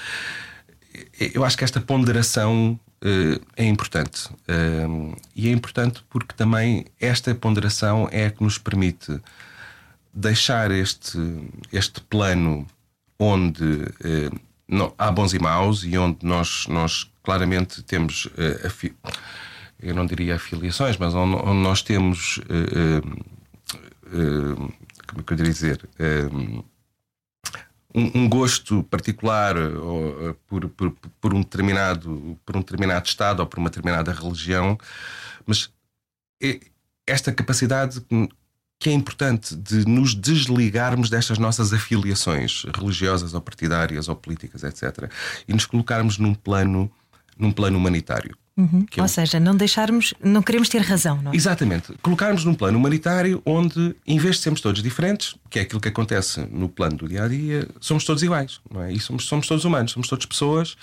[1.35, 4.29] eu acho que esta ponderação uh, é importante.
[4.49, 9.21] Uh, e é importante porque também esta ponderação é a que nos permite
[10.13, 11.19] deixar este,
[11.73, 12.67] este plano
[13.19, 18.29] onde uh, não, há bons e maus e onde nós, nós claramente temos,
[19.81, 22.41] eu não diria afiliações, mas onde, onde nós temos,
[25.07, 25.89] como é que eu diria dizer?
[27.95, 33.47] um, um gosto particular eh, por, por, por, um determinado, por um determinado Estado ou
[33.47, 34.79] por uma determinada religião,
[35.47, 35.71] mas
[37.07, 38.05] esta capacidade
[38.83, 45.09] que é importante de nos desligarmos destas nossas afiliações religiosas ou partidárias ou políticas, etc.,
[45.47, 46.91] e nos colocarmos num plano,
[47.39, 48.37] num plano humanitário.
[48.57, 48.85] Uhum.
[48.99, 51.37] Ou seja, não deixarmos, não queremos ter razão, não é?
[51.37, 51.95] Exatamente.
[52.03, 55.89] Colocarmos num plano humanitário onde, em vez de sermos todos diferentes, que é aquilo que
[55.89, 58.93] acontece no plano do dia a dia, somos todos iguais, não é?
[58.93, 60.77] E somos, somos todos humanos, somos todos pessoas.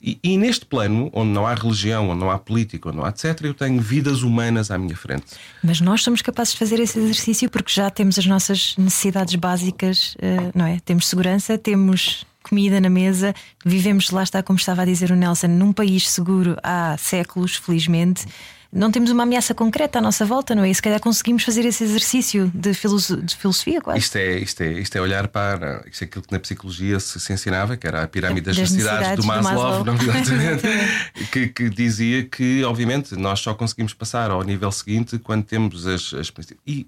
[0.00, 3.08] E, e, neste plano, onde não há religião, onde não há política, onde não há
[3.08, 5.26] etc., eu tenho vidas humanas à minha frente.
[5.62, 10.16] Mas nós somos capazes de fazer esse exercício porque já temos as nossas necessidades básicas,
[10.20, 10.78] eh, não é?
[10.84, 13.34] Temos segurança, temos comida na mesa.
[13.64, 18.26] Vivemos, lá está, como estava a dizer o Nelson, num país seguro há séculos, felizmente.
[18.72, 20.70] Não temos uma ameaça concreta à nossa volta, não é?
[20.70, 24.00] E se calhar conseguimos fazer esse exercício de, filoso de filosofia, quase.
[24.00, 25.82] Isto é, isto, é, isto é olhar para.
[25.90, 28.70] Isto é aquilo que na psicologia se, se ensinava, que era a pirâmide das, das
[28.70, 30.12] necessidades, necessidades, do Maslow, do Maslow.
[30.12, 35.86] Não, que, que, dizia que, obviamente, nós só conseguimos passar ao nível seguinte quando temos
[35.86, 36.12] as.
[36.12, 36.32] as
[36.66, 36.86] e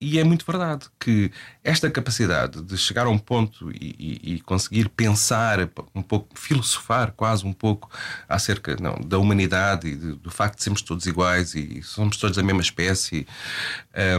[0.00, 1.30] e é muito verdade que
[1.62, 7.12] esta capacidade de chegar a um ponto e, e, e, conseguir pensar um pouco, filosofar
[7.12, 7.90] quase um pouco
[8.28, 12.38] acerca não, da humanidade e de, do facto de sermos todos iguais e somos todos
[12.38, 13.26] a mesma espécie.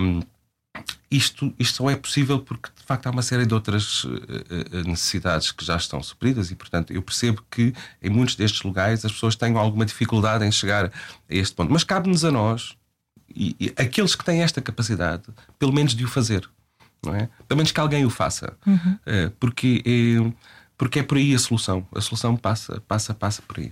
[0.01, 0.21] Um,
[1.09, 4.09] isto, isto só é possível porque de facto há uma série de outras uh,
[4.85, 9.11] necessidades que já estão supridas e, portanto, eu percebo que em muitos destes lugares as
[9.11, 10.91] pessoas têm alguma dificuldade em chegar a
[11.29, 11.71] este ponto.
[11.71, 12.77] Mas cabe-nos a nós
[13.35, 15.23] e, e aqueles que têm esta capacidade,
[15.57, 16.49] pelo menos de o fazer,
[17.03, 17.29] não é?
[17.47, 18.97] Pelo menos que alguém o faça, uhum.
[19.39, 20.31] porque, é,
[20.77, 21.87] porque é por aí a solução.
[21.95, 23.71] A solução passa, passa, passa por aí.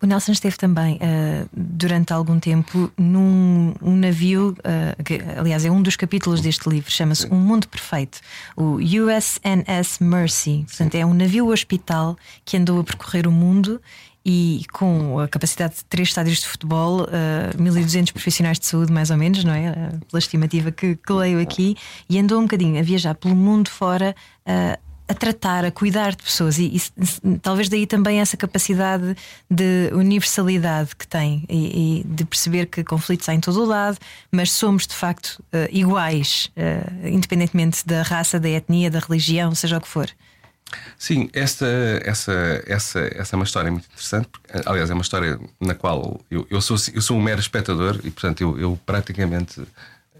[0.00, 5.70] O Nelson esteve também uh, durante algum tempo num um navio, uh, que aliás é
[5.70, 8.20] um dos capítulos deste livro, chama-se Um Mundo Perfeito,
[8.56, 10.64] o USNS Mercy.
[10.68, 13.80] Portanto, é um navio hospital que andou a percorrer o mundo
[14.24, 18.92] e com a capacidade de três estádios de futebol, uh, eh, 1200 profissionais de saúde,
[18.92, 19.70] mais ou menos, não é?
[19.70, 21.76] Uh, pela estimativa que, que, leio aqui,
[22.10, 24.14] e andou um bocadinho a viajar pelo mundo fora.
[24.46, 29.16] Uh, a tratar, a cuidar de pessoas e, e, talvez daí também essa capacidade
[29.50, 33.96] de universalidade que tem e, e, de perceber que conflitos há em todo o lado,
[34.30, 39.78] mas somos de facto uh, iguais, uh, independentemente da raça, da etnia, da religião, seja
[39.78, 40.10] o que for.
[40.98, 41.66] Sim, esta,
[42.04, 44.28] essa, essa, essa é uma história muito interessante.
[44.28, 48.00] Porque, aliás, é uma história na qual eu, eu, sou, eu sou um mero espectador
[48.04, 49.66] e, portanto, eu, eu praticamente.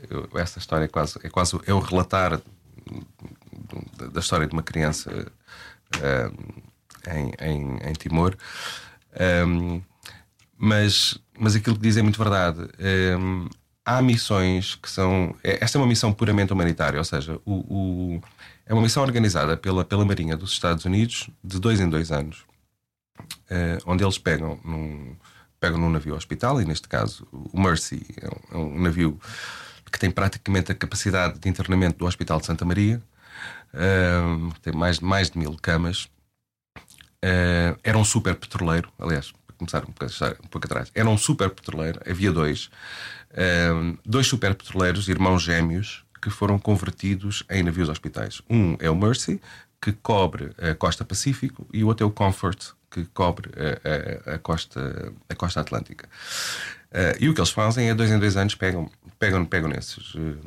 [0.08, 2.40] Eu, essa história é quase, é quase o relatar
[4.12, 5.10] da história de uma criança
[5.96, 6.58] uh,
[7.12, 8.36] em, em, em, Timor.
[9.46, 9.82] Um,
[10.56, 12.60] mas, mas aquilo que diz é muito verdade.
[13.18, 13.48] Um,
[13.84, 15.34] há missões que são.
[15.42, 18.22] É, esta é uma missão puramente humanitária, ou seja, o, o,
[18.68, 22.44] é uma missão organizada pela, pela Marinha dos Estados Unidos de dois em dois anos,
[23.50, 25.16] uh, onde eles pegam num,
[25.58, 29.18] pegam num navio hospital, e neste caso o Mercy é um, é um navio
[29.90, 33.02] que tem praticamente a capacidade de internamento do Hospital de Santa Maria
[33.72, 36.04] uh, tem mais, mais de mil camas.
[37.24, 41.18] Uh, era um super petroleiro, aliás, para começar um pouco, um pouco atrás, era um
[41.18, 42.70] super petroleiro, havia dois,
[43.32, 48.42] uh, dois super petroleiros, irmãos gêmeos, que foram convertidos em navios hospitais.
[48.48, 49.40] Um é o Mercy,
[49.80, 54.34] que cobre a costa Pacífico, e o outro é o Comfort, que cobre a, a,
[54.34, 56.08] a costa, a costa Atlântica.
[56.90, 60.14] Uh, e o que eles fazem é, dois em dois anos, pegam, pegam, pegam nesses.
[60.14, 60.38] Uh,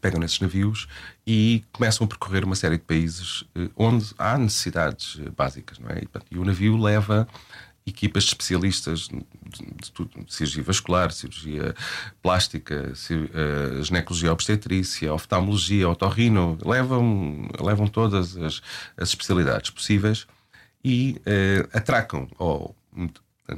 [0.00, 0.88] pegam nesses navios
[1.26, 6.02] e começam a percorrer uma série de países eh, onde há necessidades básicas, não é?
[6.30, 7.28] E, o navio leva
[7.86, 11.74] equipas de especialistas de, de cirurgia vascular, cirurgia
[12.22, 18.62] plástica, cir, uh, ginecologia obstetrícia, oftalmologia, otorrino, levam, levam todas as,
[18.96, 20.26] as especialidades possíveis
[20.82, 22.74] e uh, atracam, ou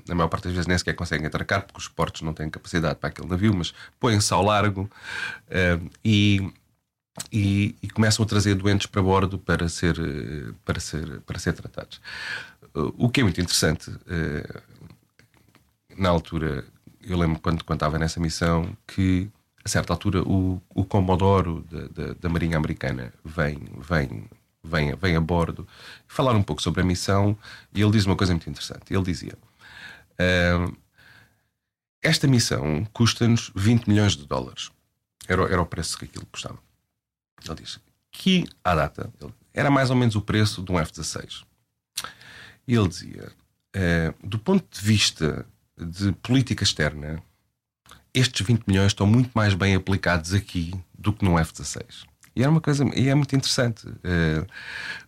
[0.09, 2.97] na maior parte das vezes nem sequer conseguem atracar porque os portos não têm capacidade
[2.99, 6.53] para aquele navio, mas põem-se ao largo uh, e,
[7.33, 9.97] e, e, começam a trazer doentes para bordo para ser,
[10.65, 12.01] para ser, para ser tratados.
[12.77, 14.63] Uh, o que é muito interessante, uh,
[15.97, 16.65] na altura,
[17.03, 19.31] eu lembro quando, quando estava nessa missão que
[19.65, 24.29] a certa altura o, o Comodoro da, da, da Marinha Americana vem, vem
[24.67, 25.67] vem, vem a bordo
[26.07, 27.39] falar um pouco sobre a missão
[27.73, 28.93] e ele diz uma coisa muito interessante.
[28.93, 29.35] Ele dizia:
[30.17, 30.77] Uh,
[32.03, 34.71] esta missão custa-nos 20 milhões de dólares.
[35.29, 36.59] Era, era o preço que aquilo custava.
[37.45, 39.13] Ele diz que, à data,
[39.53, 41.45] era mais ou menos o preço de um F-16.
[42.67, 43.33] E ele dizia:
[43.77, 45.47] uh, do ponto de vista
[45.79, 47.23] de política externa,
[48.13, 52.05] estes 20 milhões estão muito mais bem aplicados aqui do que no F-16.
[52.35, 54.47] E era uma coisa, e é muito interessante, uh,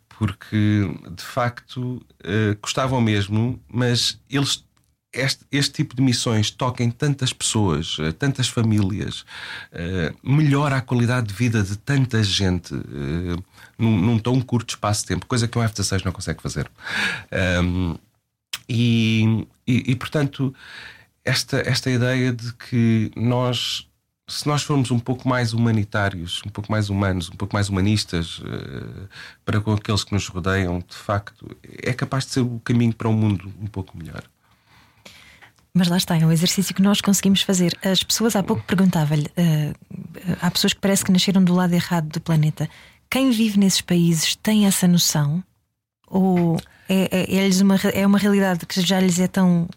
[0.08, 4.64] porque de facto uh, custavam mesmo, mas eles
[5.12, 9.24] este, este, tipo de missões toquem tantas pessoas, eh, tantas famílias,
[9.72, 13.44] uh, melhora a qualidade de vida de tanta gente uh,
[13.78, 16.70] num, num, tão curto espaço de tempo, coisa que um F-16 não consegue fazer.
[17.62, 17.96] Um,
[18.68, 20.54] e, e, e, portanto,
[21.24, 23.88] esta, esta ideia de que nós,
[24.28, 28.42] se nós formos um pouco mais humanitários, um pouco mais humanos, um pouco mais humanistas
[29.42, 33.08] para com aqueles que nos rodeiam, de facto, é capaz de ser o caminho para
[33.08, 34.22] um mundo um pouco melhor.
[35.78, 37.72] Mas lá está, é um exercício que nós conseguimos fazer.
[37.84, 42.08] As pessoas há pouco perguntava-lhe: uh, há pessoas que parece que nasceram do lado errado
[42.08, 42.68] do planeta.
[43.08, 45.42] Quem vive nesses países tem essa noção?
[46.08, 49.68] Ou é, é, é, uma, é uma realidade que já lhes é tão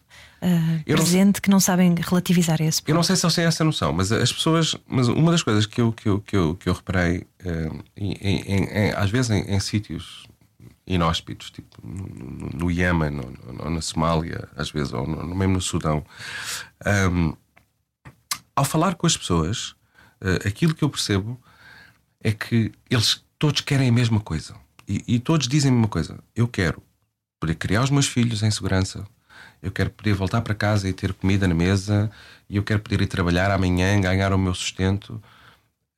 [0.42, 2.90] uh, presente não, que não sabem relativizar esse ponto?
[2.90, 4.76] Eu não sei se eles têm essa noção, mas as pessoas.
[4.88, 8.14] Mas uma das coisas que eu, que eu, que eu, que eu reparei, uh, em,
[8.14, 10.26] em, em, às vezes em, em sítios
[10.94, 16.06] inóspitos, tipo no, no Iêmen ou, na Somália, às vezes, ou no, mesmo no Sudão.
[17.12, 17.34] Um,
[18.56, 19.70] ao falar com as pessoas,
[20.22, 21.42] uh, aquilo que eu percebo
[22.22, 24.56] é que eles todos querem a mesma coisa.
[24.88, 26.20] E, e, todos dizem a mesma coisa.
[26.36, 26.84] Eu quero
[27.40, 29.08] poder criar os meus filhos em segurança.
[29.62, 32.12] Eu quero poder voltar para casa e ter comida na mesa.
[32.50, 35.22] E eu quero poder ir trabalhar amanhã, ganhar o meu sustento.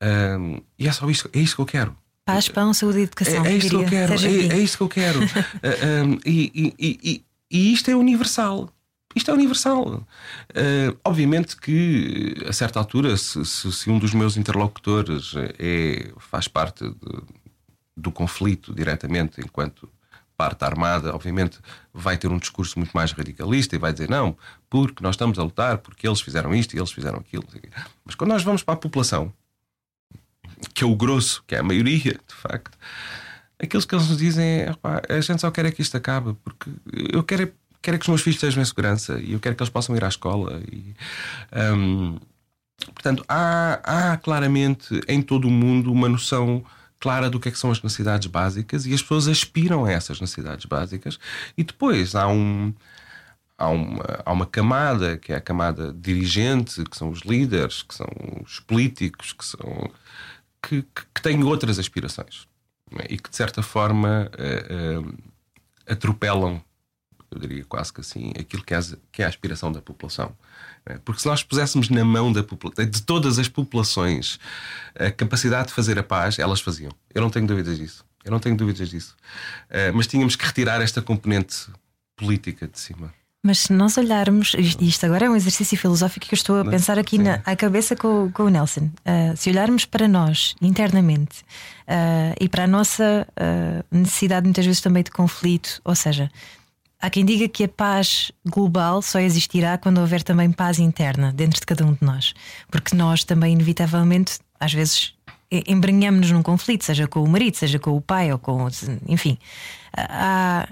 [0.02, 1.98] Um, e é só isto, é isto que eu quero.
[2.26, 3.46] Paz, pão, saúde e educação.
[3.46, 4.14] É, é isto que eu quero.
[4.14, 5.20] É, é, isto que eu quero.
[5.20, 5.26] uh,
[6.08, 8.70] um, e, e, e, e, isto é universal.
[9.14, 9.88] Isto é universal.
[9.90, 16.48] Uh, obviamente que, a certa altura, se, se, se, um dos meus interlocutores é, faz
[16.48, 17.22] parte de,
[17.96, 19.90] do conflito diretamente, enquanto
[20.38, 21.60] parte armada, obviamente
[21.94, 24.36] vai ter um discurso muito mais radicalista e vai dizer não,
[24.70, 27.46] porque nós estamos a lutar, porque eles fizeram isto e eles fizeram aquilo.
[28.04, 29.32] Mas quando nós vamos para a população,
[30.74, 32.78] que é o grosso, que é a maioria, de facto,
[33.60, 34.76] aqueles que eles nos dizem é
[35.10, 36.70] a gente só quer é que isto acabe, porque
[37.12, 39.56] eu quero, é, quero é que os meus filhos estejam em segurança e eu quero
[39.56, 40.62] que eles possam ir à escola.
[40.72, 40.94] E,
[41.76, 42.18] um,
[42.94, 46.64] portanto, há, há claramente em todo o mundo uma noção
[47.00, 50.22] clara do que, é que são as necessidades básicas e as pessoas aspiram a essas
[50.22, 51.20] necessidades básicas
[51.58, 52.74] e depois há um
[53.58, 57.94] há uma, há uma camada que é a camada dirigente, que são os líderes, que
[57.94, 58.08] são
[58.44, 59.92] os políticos, que são
[60.66, 62.48] que, que, que têm outras aspirações
[63.00, 63.14] é?
[63.14, 65.18] e que de certa forma uh, uh,
[65.88, 66.64] atropelam,
[67.30, 68.80] eu diria quase que assim, aquilo que é,
[69.12, 70.36] que é a aspiração da população.
[70.86, 70.98] É?
[71.00, 74.40] Porque se nós puséssemos na mão da de todas as populações
[74.96, 76.92] a capacidade de fazer a paz, elas faziam.
[77.14, 78.06] Eu não tenho dúvidas disso.
[78.24, 79.16] Eu não tenho dúvidas disso.
[79.70, 81.68] Uh, mas tínhamos que retirar esta componente
[82.16, 83.14] política de cima.
[83.46, 86.98] Mas se nós olharmos, isto agora é um exercício filosófico que eu estou a pensar
[86.98, 88.90] aqui na à cabeça com, com o Nelson.
[89.06, 91.42] Uh, se olharmos para nós internamente
[91.82, 96.32] uh, e para a nossa uh, necessidade muitas vezes também de conflito, ou seja,
[97.02, 101.60] há quem diga que a paz global só existirá quando houver também paz interna dentro
[101.60, 102.34] de cada um de nós,
[102.72, 105.14] porque nós também, inevitavelmente, às vezes
[105.52, 108.70] embranhamos-nos num conflito, seja com o marido, seja com o pai ou com.
[109.06, 109.38] Enfim.
[109.96, 110.66] Há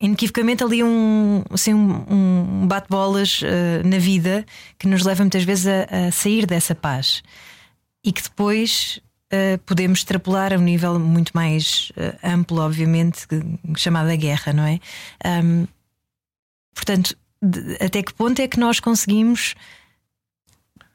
[0.00, 2.04] inequivocamente ali um, assim, um,
[2.62, 4.44] um bate-bolas uh, na vida
[4.78, 7.22] que nos leva muitas vezes a, a, sair dessa paz
[8.04, 9.00] e que depois
[9.32, 13.26] uh, podemos extrapolar a um nível muito mais uh, amplo, obviamente,
[13.76, 14.80] chamada guerra, não é?
[15.42, 15.66] Um,
[16.74, 19.54] portanto, de, até que ponto é que nós conseguimos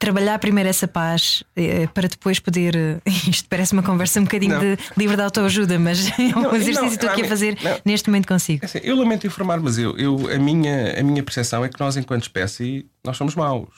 [0.01, 2.75] trabalhar primeiro essa paz eh, para depois poder.
[2.75, 4.59] Eh, isto parece uma conversa um bocadinho não.
[4.59, 7.79] de livre de autoajuda, mas é um exercício que estou aqui a fazer não.
[7.85, 8.63] neste momento consigo.
[8.63, 11.79] É assim, eu lamento informar, mas eu, eu, a, minha, a minha percepção é que
[11.79, 13.69] nós, enquanto espécie, nós somos maus.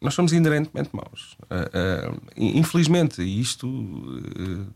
[0.00, 1.36] Nós somos inerentemente maus.
[1.50, 3.68] Uh, uh, infelizmente, isto.
[3.68, 4.66] Uh,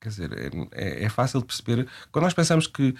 [0.00, 1.86] quer dizer, é, é, é, fácil de perceber.
[2.10, 2.92] Quando nós pensamos que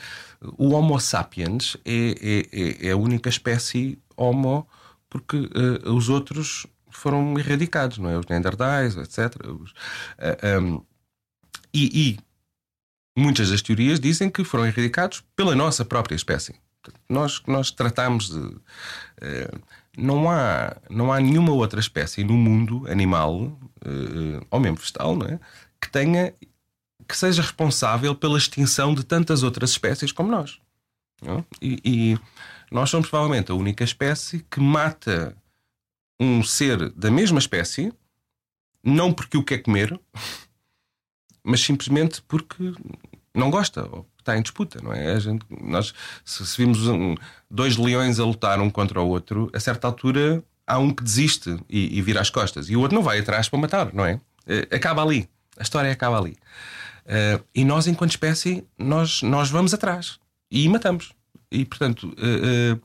[0.57, 4.69] o Homo sapiens é, é, é a única espécie Homo,
[5.11, 5.51] porque
[5.85, 8.19] os outros foram erradicados, não é?
[8.19, 9.35] Os Neandertais, etc.
[9.47, 9.75] Os, uh,
[10.19, 10.81] eh, um, ehm,
[11.75, 12.19] e,
[13.17, 16.55] e, muitas das teorias dizem que foram erradicados pela nossa própria espécie.
[17.09, 18.39] Nós, nós tratamos de.
[18.39, 19.61] Uh,
[19.97, 25.27] não há, não há nenhuma outra espécie no mundo animal, uh, ou mesmo vegetal, não
[25.27, 25.39] é?
[25.81, 26.33] que tenha
[27.09, 30.59] que seja responsável pela extinção de tantas outras espécies como nós.
[31.25, 31.45] É?
[31.61, 32.19] E, e,
[32.71, 35.37] nós somos provavelmente a única espécie que mata
[36.23, 37.93] um ser da mesma espécie,
[38.83, 39.99] não porque o quer comer,
[41.43, 42.73] mas simplesmente porque
[43.35, 45.19] não gosta ou está em disputa, não é?
[45.19, 45.93] Gente, nós,
[46.25, 47.17] se, se vimos um,
[47.51, 51.59] dois leões a lutar um contra o outro, a certa altura há um que desiste
[51.69, 54.15] e, e vira as costas e o outro não vai atrás para matar, não é?
[54.47, 55.29] Uh, acaba ali.
[55.57, 56.37] A história acaba ali.
[57.05, 61.13] Uh, e nós, enquanto espécie, nós, nós vamos atrás e matamos.
[61.51, 62.81] E, portanto, uh,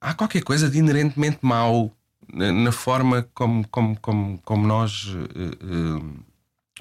[0.00, 1.92] há qualquer coisa de inerentemente mau
[2.32, 6.24] na forma como, como, como, como nós uh, uh,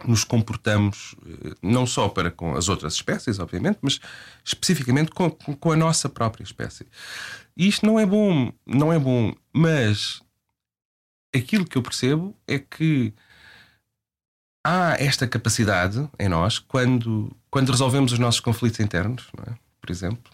[0.08, 4.00] nos comportamos, uh, não só para com as outras espécies, obviamente, mas
[4.44, 6.88] especificamente com, com a nossa própria espécie.
[7.56, 10.22] E isto não é bom, não é bom, mas
[11.36, 13.14] aquilo que eu percebo é que
[14.66, 19.54] há esta capacidade em nós quando, quando resolvemos os nossos conflitos internos, é?
[19.82, 20.32] por exemplo,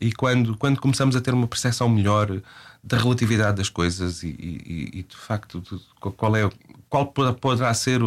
[0.00, 2.40] e quando, quando começamos a ter uma percepção melhor
[2.82, 5.80] da relatividade das coisas e, e, e de facto de,
[6.16, 6.48] qual é
[6.88, 8.00] qual poderá ser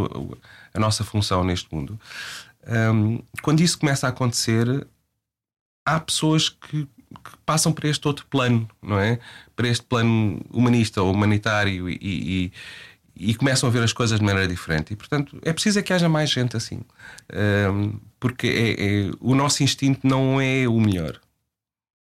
[0.74, 2.00] a nossa função neste mundo.
[2.94, 4.88] Um, quando isso começa a acontecer,
[5.86, 9.20] há pessoas que, que, passam para este outro plano, não é?
[9.56, 12.54] Para este plano humanista ou humanitário e, e,
[13.20, 14.94] e começam a ver as coisas de maneira diferente.
[14.94, 16.82] E portanto é preciso é que haja mais gente assim,
[17.74, 21.20] um, porque é, é, o nosso instinto não é o melhor,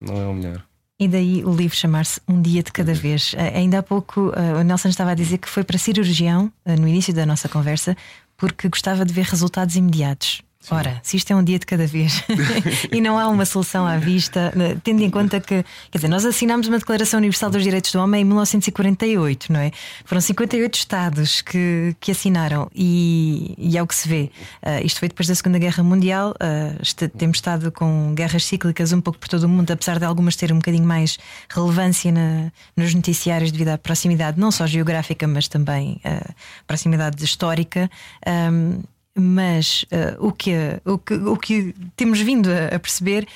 [0.01, 0.65] não é o melhor.
[0.99, 3.33] E daí o livro chamar-se Um Dia de Cada Vez.
[3.33, 6.79] Uh, ainda há pouco uh, o Nelson estava a dizer que foi para cirurgião uh,
[6.79, 7.97] no início da nossa conversa
[8.37, 10.43] porque gostava de ver resultados imediatos.
[10.69, 12.23] Ora, se isto é um dia de cada vez
[12.93, 16.25] e não há uma solução à vista, né, tendo em conta que, quer dizer, nós
[16.25, 19.73] assinámos uma Declaração Universal dos Direitos do Homem em 1948, não é?
[20.05, 24.31] Foram 58 Estados que, que assinaram e, e é o que se vê.
[24.63, 29.01] Uh, isto foi depois da Segunda Guerra Mundial, uh, temos estado com guerras cíclicas um
[29.01, 32.95] pouco por todo o mundo, apesar de algumas terem um bocadinho mais relevância na, nos
[32.95, 36.35] noticiários devido à proximidade, não só geográfica, mas também uh,
[36.67, 37.91] proximidade histórica.
[38.27, 38.83] Um,
[39.15, 40.53] mas uh, o, que,
[40.85, 43.27] o, que, o que temos vindo a, a, perceber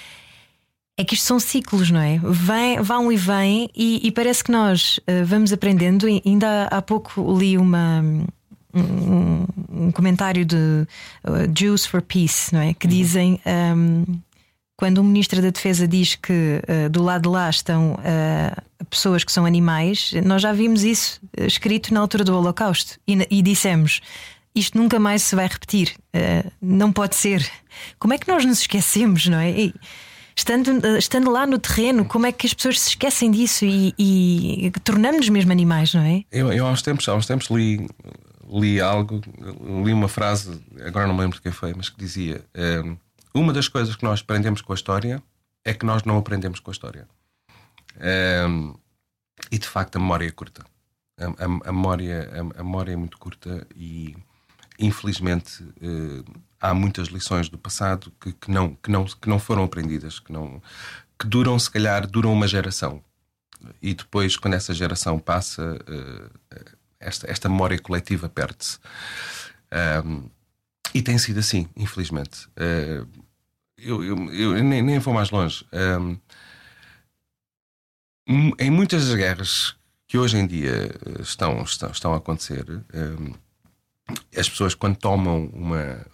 [0.97, 2.21] é que isto são ciclos, não é?
[2.23, 6.09] Vem, vão e vêm, e, e parece que nós uh, vamos aprendendo.
[6.09, 8.03] E ainda há, há pouco li uma.
[8.77, 12.75] Um, um comentário de uh, Jews for Peace, não é?
[12.75, 13.41] Que dizem
[13.77, 14.19] um,
[14.77, 19.23] quando o Ministro da Defesa diz que uh, do lado de lá estão uh, pessoas
[19.23, 24.01] que são animais, nós já vimos isso escrito na altura do Holocausto e, e dissemos
[24.55, 25.97] isto nunca mais se vai repetir.
[26.15, 27.49] Uh, não pode ser.
[27.99, 29.51] Como é que nós nos esquecemos, não é?
[29.51, 29.75] E,
[30.37, 33.93] estando, uh, estando lá no terreno, como é que as pessoas se esquecem disso e,
[33.99, 36.25] e tornamos-nos mesmo animais, não é?
[36.31, 37.85] Eu, eu há, uns tempos, há uns tempos li,
[38.49, 39.21] li algo,
[39.85, 42.97] li uma frase, agora não me lembro de quem foi, mas que dizia: uh,
[43.35, 45.21] Uma das coisas que nós aprendemos com a história
[45.65, 47.09] é que nós não aprendemos com a história.
[49.51, 50.65] e de facto a memória é curta.
[51.19, 54.15] A, a, a memória, a, a memória é muito curta e
[54.79, 56.25] infelizmente eh,
[56.61, 60.33] há muitas lições do passado que, que, não, que, não, que não foram aprendidas, que,
[60.33, 60.63] não,
[61.19, 63.03] que duram, se calhar, duram uma geração.
[63.81, 66.65] E depois, quando essa geração passa, eh,
[67.05, 68.79] esta, esta memória coletiva perde-se.
[70.05, 70.29] Um,
[70.95, 72.47] e tem sido assim, infelizmente.
[72.51, 73.07] Uh,
[73.77, 75.67] eu, eu, eu nem, nem, vou mais longe.
[75.73, 76.19] Um,
[78.59, 83.35] em muitas das guerras que hoje em dia estão, estão, estão a acontecer, um,
[84.37, 86.05] as pessoas, quando tomam uma,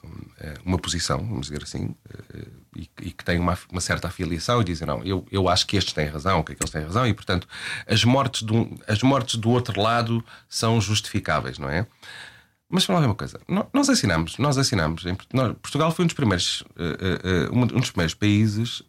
[0.64, 4.64] uma posição, vamos dizer assim, eh, e, e que têm uma, uma, certa afiliação e
[4.64, 7.48] dizem, não, eu, eu acho que estes têm razão, que aqueles têm razão, e portanto
[7.86, 11.86] as mortes, do, as mortes do outro lado são justificáveis, não é?
[12.68, 13.40] Mas vamos lá uma coisa.
[13.72, 15.04] Nós assinamos, nós assinamos.
[15.04, 18.80] Em, nós, Portugal foi um dos primeiros, uh, uh, um dos primeiros países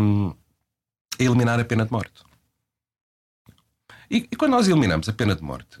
[0.00, 0.34] um,
[1.20, 2.24] a eliminar a pena de morte.
[4.10, 5.78] E, e, quando nós eliminamos a pena de morte,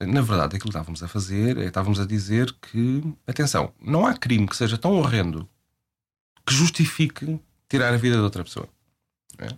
[0.00, 4.14] na verdade, aquilo que estávamos a fazer é estávamos a dizer que, atenção, não há
[4.14, 5.48] crime que seja tão horrendo
[6.46, 8.68] que justifique tirar a vida de outra pessoa.
[9.38, 9.48] É?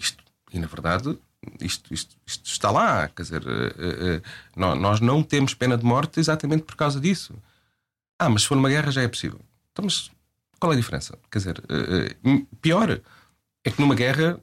[0.00, 0.22] Isto,
[0.52, 1.18] e na verdade,
[1.60, 3.08] isto, isto, isto, está lá.
[3.08, 7.34] Quer dizer, uh, uh, nós não temos pena de morte exatamente por causa disso.
[8.18, 9.40] Ah, mas se for numa guerra já é possível.
[9.72, 10.10] Então, mas
[10.60, 11.18] qual é a diferença?
[11.30, 11.62] Quer dizer,
[12.60, 13.00] pior
[13.64, 14.38] é que numa guerra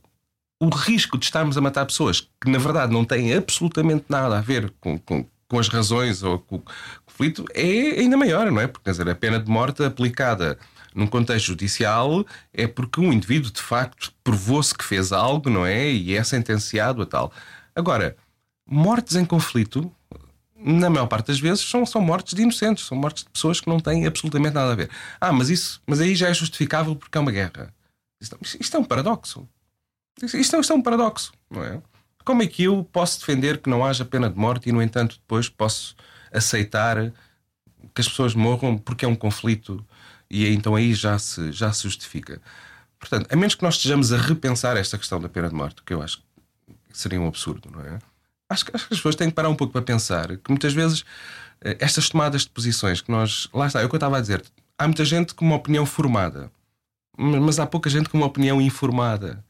[0.60, 4.42] o risco de estarmos a matar pessoas que, na verdade, não têm absolutamente nada a
[4.42, 6.64] ver com, com, com as razões ou com o
[7.06, 8.68] conflito é ainda maior, não é?
[8.68, 10.60] Porque, quer dizer, a pena de morte aplicada
[10.94, 15.90] num contexto judicial é porque um indivíduo, de facto, provou-se que fez algo, não é?
[15.90, 17.32] E é sentenciado a tal.
[17.74, 18.18] Agora,
[18.66, 19.90] mortes em conflito,
[20.58, 23.70] na maior parte das vezes, são, são mortes de inocentes, são mortes de pessoas que
[23.70, 24.90] não têm absolutamente nada a ver.
[25.22, 27.74] Ah, mas isso, mas aí já é justificável porque é uma guerra.
[28.22, 29.48] Isto, isto é um paradoxo.
[30.22, 31.82] Isto, isto é um paradoxo, não é?
[32.26, 35.18] Como é que eu posso defender que não haja pena de morte e, no entanto,
[35.18, 35.96] depois posso
[36.32, 37.12] aceitar
[37.94, 39.84] que as pessoas morram porque é um conflito
[40.30, 42.42] e então aí já se, já se justifica?
[43.00, 45.94] Portanto, a menos que nós estejamos a repensar esta questão da pena de morte, que
[45.94, 46.24] eu acho que
[46.92, 48.00] seria um absurdo, não é?
[48.50, 50.74] Acho que, acho que as pessoas têm que parar um pouco para pensar que muitas
[50.74, 51.06] vezes
[51.62, 53.48] eh, estas tomadas de posições que nós.
[53.54, 54.44] Lá está, é o que eu estava a dizer.
[54.78, 56.52] Há muita gente com uma opinião formada,
[57.18, 59.44] mas há pouca gente com uma opinião informada.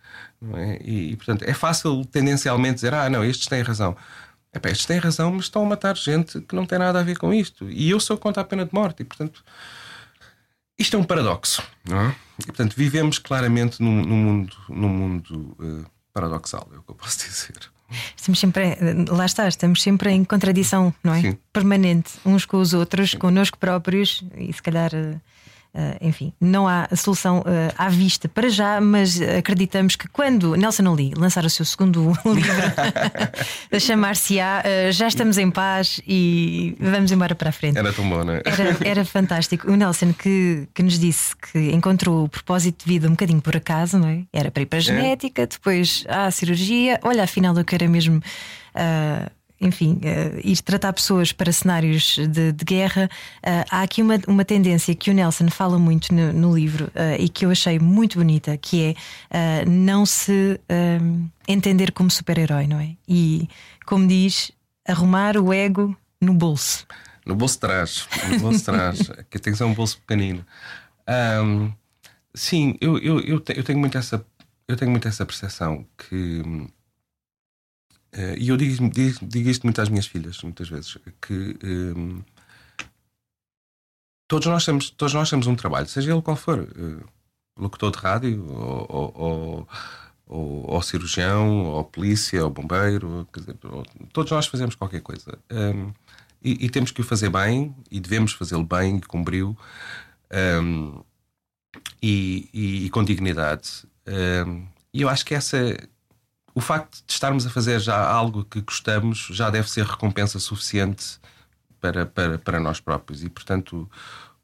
[0.55, 0.79] É?
[0.83, 3.95] E, e, portanto, é fácil tendencialmente dizer: ah, não, estes têm razão.
[4.53, 7.17] Epá, estes têm razão, mas estão a matar gente que não tem nada a ver
[7.17, 7.69] com isto.
[7.69, 9.01] E eu sou contra a pena de morte.
[9.01, 9.43] E, portanto,
[10.77, 11.61] isto é um paradoxo.
[11.87, 12.15] Não é?
[12.39, 16.95] E, portanto, vivemos claramente num, num mundo, num mundo uh, paradoxal, é o que eu
[16.95, 17.57] posso dizer.
[18.15, 18.77] Estamos sempre,
[19.09, 21.21] lá está, estamos sempre em contradição, não é?
[21.21, 21.37] Sim.
[21.51, 23.17] Permanente, uns com os outros, Sim.
[23.17, 24.91] connosco próprios e se calhar.
[24.93, 25.19] Uh
[26.01, 27.43] enfim, não há solução uh,
[27.77, 32.51] à vista para já, mas acreditamos que quando Nelson Ali lançar o seu segundo livro,
[33.71, 37.77] a chamar-se-á, uh, já estamos em paz e vamos embora para a frente.
[37.77, 38.41] Era tão bom, não é?
[38.45, 39.71] Era, era fantástico.
[39.71, 43.55] O Nelson que, que nos disse que encontrou o propósito de vida um bocadinho por
[43.55, 44.23] acaso, não é?
[44.33, 44.83] Era para ir para a é.
[44.83, 46.99] genética, depois à cirurgia.
[47.03, 48.17] Olha, afinal, eu quero mesmo.
[48.75, 54.19] Uh, enfim, uh, ir tratar pessoas para cenários de, de guerra, uh, há aqui uma,
[54.27, 57.77] uma tendência que o Nelson fala muito no, no livro uh, e que eu achei
[57.79, 58.95] muito bonita, que
[59.31, 60.59] é não se
[61.47, 62.95] entender como super-herói, não é?
[63.07, 63.47] E,
[63.85, 64.51] como diz,
[64.87, 66.85] arrumar o ego no bolso.
[67.25, 68.99] No bolso de trás, no bolso de trás,
[69.29, 70.45] que tem que ser um bolso pequenino.
[71.43, 71.71] Um,
[72.33, 74.23] sim, eu, eu, eu, te, eu, tenho muito essa,
[74.67, 76.43] eu tenho muito essa percepção que.
[78.13, 82.23] Uh, e eu digo, digo, digo, isto muito às minhas filhas, muitas vezes, que um,
[84.27, 87.05] todos, nós temos, todos nós temos um trabalho, seja ele qual for, uh,
[87.57, 89.67] locutor de rádio, ou, ou,
[90.27, 93.55] ou, ou, cirurgião, ou polícia, ou bombeiro, dizer,
[94.13, 95.37] todos nós fazemos qualquer coisa.
[95.51, 95.91] Um,
[96.41, 99.57] e, e, temos que o fazer bem, e devemos fazê-lo bem, com brilho
[100.61, 101.03] um,
[102.01, 103.85] e, e, e, com dignidade.
[104.07, 105.77] Um, e eu acho que essa.
[106.59, 111.17] O facto de estarmos a fazer já algo que gostamos já deve ser recompensa suficiente
[111.79, 113.23] para, para, para nós próprios.
[113.23, 113.89] E, portanto,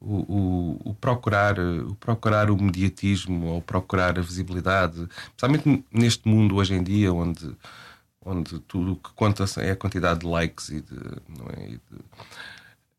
[0.00, 6.56] o, o, o, procurar, o procurar o mediatismo ou procurar a visibilidade, especialmente neste mundo
[6.56, 7.54] hoje em dia, onde,
[8.24, 10.98] onde tudo o que conta é a quantidade de likes e de.
[11.28, 11.96] Não é, e de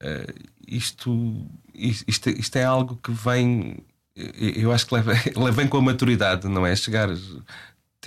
[0.03, 1.43] uh, isto,
[1.74, 3.84] isto, isto é algo que vem.
[4.15, 5.13] Eu acho que leva,
[5.53, 6.76] vem com a maturidade, não é?
[6.76, 7.09] Chegar.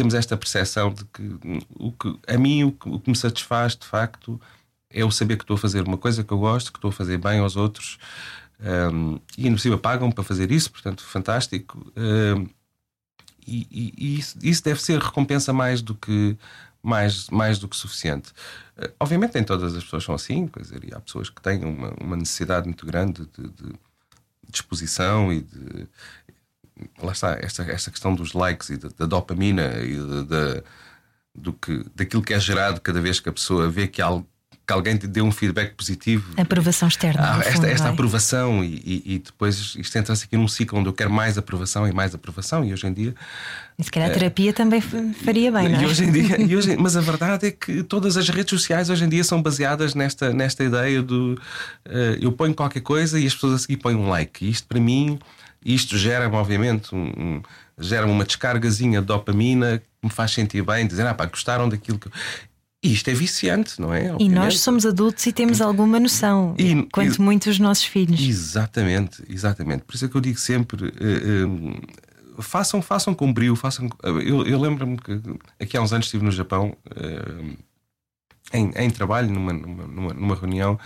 [0.01, 1.38] Temos esta percepção de que,
[1.78, 4.40] o que a mim o que, o que me satisfaz de facto
[4.88, 6.92] é o saber que estou a fazer uma coisa que eu gosto, que estou a
[6.92, 7.98] fazer bem aos outros
[8.62, 11.92] um, e no cima pagam para fazer isso, portanto, fantástico.
[11.94, 12.48] Um,
[13.46, 16.34] e, e, e isso, isso, deve ser recompensa mais do que
[16.82, 18.30] mais, mais do que suficiente.
[18.78, 21.62] Uh, obviamente, nem todas as pessoas são assim, quer dizer, e há pessoas que têm
[21.62, 23.74] uma, uma necessidade muito grande de, de,
[24.51, 25.86] exposição e de.
[27.03, 29.97] Lá está, esta, esta questão dos likes e da, da dopamina e
[31.35, 34.26] do que, daquilo que é gerado cada vez que a pessoa vê que algo
[34.70, 36.33] que alguém te dê um feedback positivo.
[36.37, 37.20] Aprovação externa.
[37.20, 37.91] Ah, esta, fundo, esta é?
[37.91, 41.89] aprovação, e, e, e, depois isto entra-se aqui num ciclo onde eu quero mais aprovação
[41.89, 43.14] e mais aprovação, e hoje em dia.
[43.76, 45.83] E se calhar a terapia é, também faria bem, não é?
[45.83, 48.89] E hoje em dia, e hoje, mas a verdade é que todas as redes sociais
[48.91, 53.26] hoje em dia são baseadas nesta, nesta ideia do uh, eu ponho qualquer coisa e
[53.26, 54.45] as pessoas a seguir põem um like.
[54.45, 55.18] E isto para mim,
[55.65, 57.43] isto gera-me, obviamente, um, um
[57.79, 61.99] gera uma descargazinha de dopamina que me faz sentir bem, dizer, ah pá, gostaram daquilo
[61.99, 62.09] que.
[62.83, 64.11] E isto é viciante, não é?
[64.13, 64.23] Obviamente.
[64.23, 68.21] E nós somos adultos e temos alguma noção, e, quanto e, muito os nossos filhos.
[68.21, 69.85] Exatamente, exatamente.
[69.85, 73.87] Por isso é que eu digo sempre: uh, uh, façam, façam com brilho, façam.
[74.03, 75.21] Uh, eu, eu lembro-me que
[75.61, 76.75] aqui há uns anos estive no Japão
[78.53, 80.79] em, em, trabalho, numa, numa, numa reunião.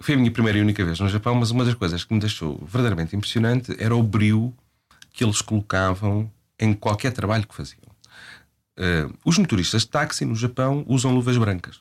[0.00, 2.20] Foi a minha primeira e única vez no Japão, mas uma das coisas que me
[2.20, 4.54] deixou verdadeiramente impressionante era o brilho
[5.12, 7.90] que eles colocavam em qualquer trabalho que faziam.
[8.78, 11.80] Uh, os motoristas de táxi no Japão usam luvas brancas.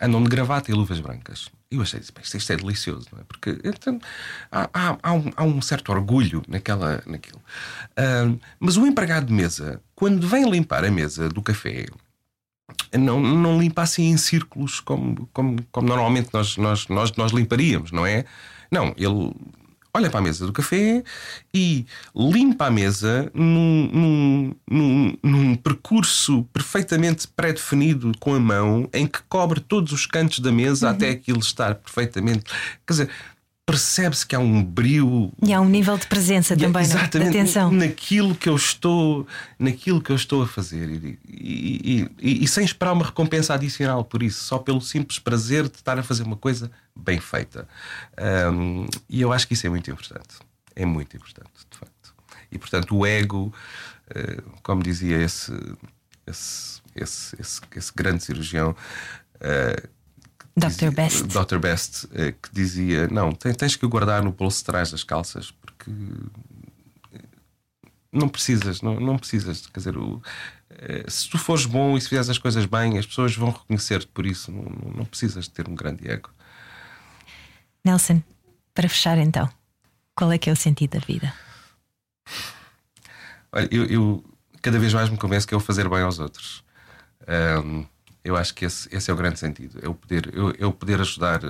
[0.00, 1.50] Andam de gravata e luvas brancas.
[1.70, 3.24] E eu achei, isto, isto é delicioso, não é?
[3.24, 4.00] Porque então,
[4.50, 7.40] há, há, há, um, há, um, certo orgulho naquela, naquilo.
[7.90, 11.86] Uh, mas o empregado de mesa, quando vem limpar a mesa do café,
[12.98, 17.92] não, não limpa assim em círculos como, como, como normalmente nós, nós, nós, nós limparíamos,
[17.92, 18.24] não é?
[18.70, 19.32] Não, ele
[19.96, 21.04] olha para a mesa do café
[21.54, 29.06] e limpa a mesa num, num, num, num percurso perfeitamente pré-definido com a mão, em
[29.06, 30.94] que cobre todos os cantos da mesa uhum.
[30.94, 32.44] até aquilo estar perfeitamente.
[32.84, 33.10] Quer dizer,
[33.66, 35.32] percebe-se que há um brilho.
[35.42, 36.84] E há um nível de presença também é?
[36.84, 37.70] exatamente de atenção.
[37.70, 39.26] naquilo que eu estou
[39.58, 40.88] naquilo que eu estou a fazer.
[40.88, 45.68] E, e, e, e, sem esperar uma recompensa adicional por isso só pelo simples prazer
[45.68, 47.66] de estar a fazer uma coisa bem feita.
[48.52, 50.36] Um, e eu acho que isso é muito importante.
[50.76, 52.14] É muito importante de facto.
[52.52, 53.52] E portanto o ego
[54.10, 55.52] uh, como dizia esse
[56.26, 58.70] esse, esse, esse, esse grande cirurgião
[59.36, 59.88] uh,
[60.56, 60.90] Dr.
[60.94, 61.24] Best.
[61.24, 61.58] Dr.
[61.58, 65.90] Best, eh, que dizia: Não, tens que guardar no bolso de trás das calças, porque
[67.12, 67.18] eh,
[68.12, 69.66] não precisas, não, não precisas.
[69.66, 70.22] Quer dizer, o,
[70.70, 74.06] eh, se tu fores bom e se fizeres as coisas bem, as pessoas vão reconhecer-te
[74.06, 74.52] por isso.
[74.52, 74.62] Não,
[74.96, 76.30] não precisas de ter um grande ego.
[77.84, 78.22] Nelson,
[78.72, 79.50] para fechar então,
[80.14, 81.34] qual é que é o sentido da vida?
[83.52, 84.24] Olha, eu, eu
[84.62, 86.64] cada vez mais me convenço que é o fazer bem aos outros.
[87.64, 87.84] Um,
[88.24, 89.78] eu acho que esse, esse é o grande sentido.
[89.82, 91.44] É o poder, eu, eu poder ajudar.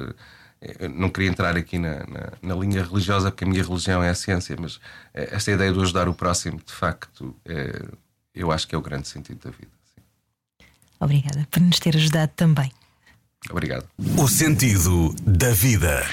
[0.60, 4.02] Eh, eu não queria entrar aqui na, na, na, linha religiosa, porque a minha religião
[4.02, 4.80] é a ciência, mas
[5.14, 7.80] eh, esta ideia de ajudar o próximo, de facto, é,
[8.34, 9.70] eu acho que é o grande sentido da vida.
[9.94, 10.66] Sim.
[10.98, 12.72] Obrigada por nos ter ajudado também.
[13.50, 13.88] Obrigado.
[14.18, 16.04] O sentido da vida.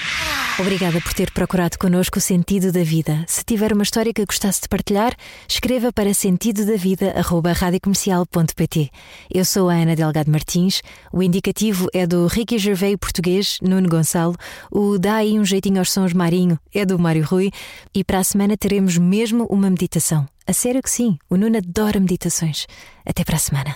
[0.58, 3.24] Obrigada por ter procurado connosco o sentido da vida.
[3.26, 5.16] Se tiver uma história que gostasse de partilhar,
[5.48, 8.90] escreva para sentidodavida.radiocomercial.pt.
[9.32, 10.82] Eu sou a Ana Delgado Martins.
[11.10, 14.36] O indicativo é do Ricky Gervais português, Nuno Gonçalo.
[14.70, 17.50] O Dá aí um jeitinho aos sons Marinho é do Mário Rui.
[17.94, 20.28] E para a semana teremos mesmo uma meditação.
[20.46, 22.66] A sério que sim, o Nuno adora meditações.
[23.06, 23.74] Até para a semana.